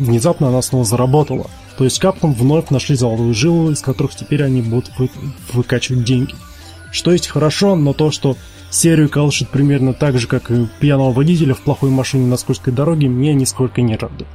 внезапно 0.00 0.48
она 0.48 0.60
снова 0.60 0.84
заработала. 0.84 1.48
То 1.78 1.84
есть 1.84 2.02
Capcom 2.02 2.32
вновь 2.32 2.70
нашли 2.70 2.96
золотую 2.96 3.32
жилу, 3.32 3.70
из 3.70 3.80
которых 3.80 4.12
теперь 4.16 4.42
они 4.42 4.62
будут 4.62 4.90
вы, 4.98 5.08
выкачивать 5.52 6.02
деньги. 6.02 6.34
Что 6.90 7.12
есть 7.12 7.28
хорошо, 7.28 7.76
но 7.76 7.92
то, 7.92 8.10
что 8.10 8.36
серию 8.68 9.08
колышет 9.08 9.48
примерно 9.50 9.94
так 9.94 10.18
же, 10.18 10.26
как 10.26 10.50
и 10.50 10.66
пьяного 10.80 11.12
водителя 11.12 11.54
в 11.54 11.60
плохой 11.60 11.90
машине 11.90 12.26
на 12.26 12.36
скользкой 12.36 12.72
дороге, 12.72 13.08
мне 13.08 13.32
нисколько 13.32 13.80
не 13.80 13.96
радует. 13.96 14.26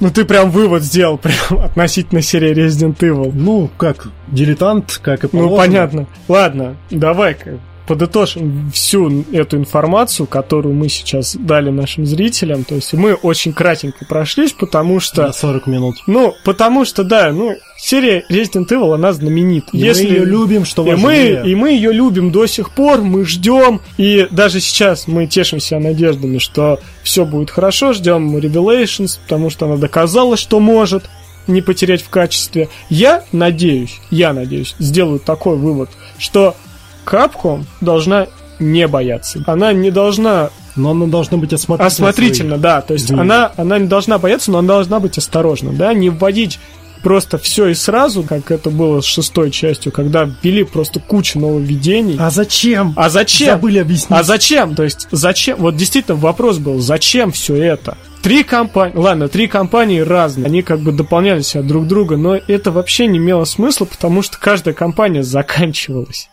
Ну 0.00 0.10
ты 0.10 0.24
прям 0.24 0.50
вывод 0.50 0.82
сделал 0.82 1.18
прям 1.18 1.60
относительно 1.64 2.20
серии 2.20 2.52
Resident 2.52 2.98
Evil. 2.98 3.30
Ну, 3.32 3.70
как 3.76 4.08
дилетант, 4.26 4.98
как 5.00 5.22
и 5.22 5.28
положено. 5.28 5.52
Ну, 5.52 5.56
понятно. 5.56 6.06
Ладно, 6.26 6.76
давай-ка 6.90 7.60
подытожим 7.86 8.70
всю 8.72 9.24
эту 9.32 9.56
информацию, 9.56 10.26
которую 10.26 10.74
мы 10.74 10.88
сейчас 10.88 11.36
дали 11.36 11.70
нашим 11.70 12.06
зрителям. 12.06 12.64
То 12.64 12.76
есть 12.76 12.92
мы 12.92 13.14
очень 13.14 13.52
кратенько 13.52 14.04
прошлись, 14.04 14.52
потому 14.52 15.00
что... 15.00 15.22
На 15.22 15.32
40 15.32 15.66
минут. 15.66 15.96
Ну, 16.06 16.34
потому 16.44 16.84
что, 16.84 17.04
да, 17.04 17.32
ну, 17.32 17.56
серия 17.78 18.24
Resident 18.30 18.68
Evil, 18.68 18.94
она 18.94 19.12
знаменита. 19.12 19.68
И 19.72 19.78
Если... 19.78 20.04
мы 20.04 20.10
ее 20.10 20.24
любим, 20.24 20.64
что 20.64 20.86
и 20.86 20.94
мы, 20.94 21.42
и 21.44 21.54
мы 21.54 21.70
ее 21.70 21.92
любим 21.92 22.30
до 22.30 22.46
сих 22.46 22.70
пор, 22.70 23.02
мы 23.02 23.24
ждем, 23.24 23.80
и 23.96 24.28
даже 24.30 24.60
сейчас 24.60 25.08
мы 25.08 25.26
тешимся 25.26 25.78
надеждами, 25.78 26.38
что 26.38 26.80
все 27.02 27.24
будет 27.24 27.50
хорошо, 27.50 27.92
ждем 27.92 28.36
Revelations, 28.36 29.18
потому 29.22 29.50
что 29.50 29.66
она 29.66 29.76
доказала, 29.76 30.36
что 30.36 30.60
может 30.60 31.04
не 31.46 31.60
потерять 31.60 32.02
в 32.02 32.08
качестве. 32.08 32.68
Я 32.88 33.24
надеюсь, 33.32 34.00
я 34.10 34.32
надеюсь, 34.32 34.74
сделаю 34.78 35.18
такой 35.18 35.56
вывод, 35.56 35.90
что 36.18 36.56
Capcom 37.04 37.64
должна 37.80 38.26
не 38.58 38.86
бояться. 38.86 39.42
Она 39.46 39.72
не 39.72 39.90
должна 39.90 40.50
но 40.74 40.92
она 40.92 41.06
должна 41.06 41.36
быть 41.36 41.52
осмотрительна. 41.52 42.08
Осмотрительно, 42.08 42.58
да. 42.58 42.80
То 42.80 42.94
есть 42.94 43.10
она, 43.10 43.52
она 43.58 43.78
не 43.78 43.88
должна 43.88 44.18
бояться, 44.18 44.50
но 44.50 44.58
она 44.58 44.68
должна 44.68 45.00
быть 45.00 45.18
осторожна, 45.18 45.72
да, 45.72 45.92
не 45.92 46.08
вводить 46.08 46.58
просто 47.02 47.36
все 47.36 47.66
и 47.66 47.74
сразу, 47.74 48.22
как 48.22 48.50
это 48.50 48.70
было 48.70 49.00
с 49.00 49.04
шестой 49.04 49.50
частью, 49.50 49.92
когда 49.92 50.30
ввели 50.42 50.64
просто 50.64 51.00
кучу 51.00 51.38
нововведений. 51.38 52.16
А 52.18 52.30
зачем? 52.30 52.94
А 52.96 53.10
зачем? 53.10 53.56
Забыли 53.56 53.78
объяснить. 53.78 54.18
А 54.18 54.22
зачем? 54.22 54.74
То 54.74 54.84
есть 54.84 55.08
зачем? 55.10 55.58
Вот 55.58 55.76
действительно 55.76 56.16
вопрос 56.16 56.58
был, 56.58 56.78
зачем 56.78 57.32
все 57.32 57.56
это? 57.56 57.98
Три 58.22 58.44
компании, 58.44 58.96
ладно, 58.96 59.28
три 59.28 59.48
компании 59.48 59.98
разные, 59.98 60.46
они 60.46 60.62
как 60.62 60.78
бы 60.78 60.92
дополнялись 60.92 61.56
от 61.56 61.66
друг 61.66 61.88
друга, 61.88 62.16
но 62.16 62.36
это 62.36 62.70
вообще 62.70 63.06
не 63.06 63.18
имело 63.18 63.44
смысла, 63.44 63.84
потому 63.84 64.22
что 64.22 64.38
каждая 64.38 64.74
компания 64.74 65.24
заканчивалась. 65.24 66.30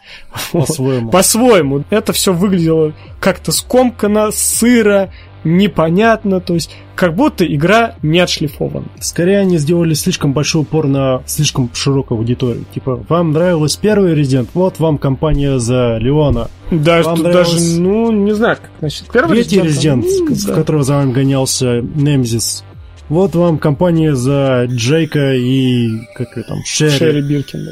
По-своему. 0.52 1.10
По-своему. 1.10 1.84
Это 1.90 2.14
все 2.14 2.32
выглядело 2.32 2.94
как-то 3.20 3.52
скомканно, 3.52 4.32
сыро, 4.32 5.12
непонятно, 5.44 6.40
то 6.40 6.54
есть 6.54 6.76
как 6.96 7.16
будто 7.16 7.46
игра 7.46 7.96
не 8.02 8.20
отшлифована. 8.20 8.88
Скорее 9.00 9.40
они 9.40 9.58
сделали 9.58 9.94
слишком 9.94 10.34
большой 10.34 10.64
упор 10.64 10.88
на 10.88 11.22
слишком 11.26 11.70
широкую 11.74 12.20
аудиторию. 12.20 12.66
Типа, 12.74 13.04
вам 13.08 13.32
нравилась 13.32 13.76
первый 13.76 14.14
Резидент, 14.14 14.50
вот 14.54 14.80
вам 14.80 14.98
компания 14.98 15.60
за 15.60 15.98
Леона. 15.98 16.50
Да, 16.72 17.02
вам 17.02 17.20
нравилось... 17.20 17.54
даже, 17.54 17.82
ну, 17.82 18.12
не 18.12 18.34
знаю, 18.34 18.58
как 18.58 18.72
значит, 18.80 19.06
первый 19.12 19.36
Третий 19.36 19.62
Резидент, 19.62 20.06
ну, 20.06 20.34
в 20.34 20.46
да. 20.46 20.54
которого 20.54 20.84
за 20.84 20.96
вами 20.96 21.14
гонялся 21.14 21.82
Немзис. 21.82 22.64
Вот 23.08 23.34
вам 23.34 23.58
компания 23.58 24.14
за 24.14 24.66
Джейка 24.68 25.34
и, 25.34 25.90
как 26.16 26.38
это 26.38 26.50
там, 26.50 26.60
Шерри. 26.64 26.92
Шерри 26.92 27.22
Биркин, 27.22 27.66
да. 27.66 27.72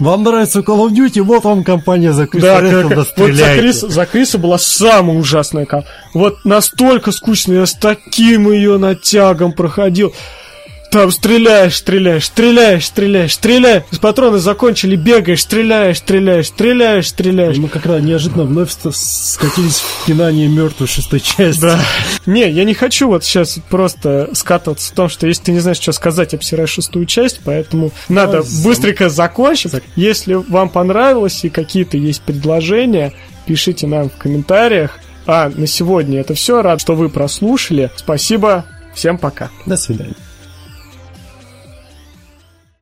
Вам 0.00 0.22
нравится 0.22 0.60
Call 0.60 0.88
of 0.88 0.92
Duty, 0.92 1.20
вот 1.20 1.44
вам 1.44 1.62
компания 1.62 2.14
за 2.14 2.26
Криса 2.26 2.46
да, 2.46 2.60
как, 2.60 3.06
вот 3.16 3.34
за 3.34 3.54
Криса, 3.54 3.88
за 3.88 4.06
Криса 4.06 4.38
была 4.38 4.58
самая 4.58 5.18
ужасная 5.18 5.66
компания. 5.66 5.94
Вот 6.14 6.44
настолько 6.44 7.12
скучная, 7.12 7.60
я 7.60 7.66
с 7.66 7.74
таким 7.74 8.50
ее 8.50 8.78
натягом 8.78 9.52
проходил. 9.52 10.14
Там 10.90 11.12
стреляешь, 11.12 11.76
стреляешь, 11.76 12.26
стреляешь, 12.26 12.86
стреляешь, 12.86 13.34
стреляешь. 13.34 13.84
Патроны 14.00 14.38
закончили, 14.38 14.96
бегаешь, 14.96 15.42
стреляешь, 15.42 15.98
стреляешь, 15.98 16.48
стреляешь, 16.48 17.08
стреляешь. 17.08 17.56
Мы 17.58 17.68
как 17.68 17.86
раз 17.86 18.02
неожиданно 18.02 18.42
вновь 18.42 18.70
скатились 18.72 19.78
в 19.78 20.06
пинание 20.06 20.48
мертвой 20.48 20.88
шестой 20.88 21.20
части. 21.20 21.60
Да. 21.60 21.80
Не, 22.26 22.50
я 22.50 22.64
не 22.64 22.74
хочу 22.74 23.06
вот 23.06 23.22
сейчас 23.22 23.58
просто 23.68 24.30
скатываться 24.32 24.90
в 24.90 24.94
том, 24.96 25.08
что 25.08 25.28
если 25.28 25.44
ты 25.44 25.52
не 25.52 25.60
знаешь, 25.60 25.78
что 25.78 25.92
сказать, 25.92 26.34
обсирай 26.34 26.66
шестую 26.66 27.06
часть, 27.06 27.40
поэтому 27.44 27.92
надо 28.08 28.42
быстренько 28.64 29.08
закончить. 29.08 29.72
Если 29.94 30.34
вам 30.34 30.68
понравилось 30.68 31.44
и 31.44 31.50
какие-то 31.50 31.96
есть 31.96 32.22
предложения, 32.22 33.12
пишите 33.46 33.86
нам 33.86 34.10
в 34.10 34.16
комментариях. 34.16 34.98
А 35.26 35.48
на 35.54 35.68
сегодня 35.68 36.20
это 36.20 36.34
все. 36.34 36.62
Рад, 36.62 36.80
что 36.80 36.96
вы 36.96 37.08
прослушали. 37.08 37.92
Спасибо. 37.94 38.64
Всем 38.92 39.18
пока. 39.18 39.50
До 39.66 39.76
свидания. 39.76 40.16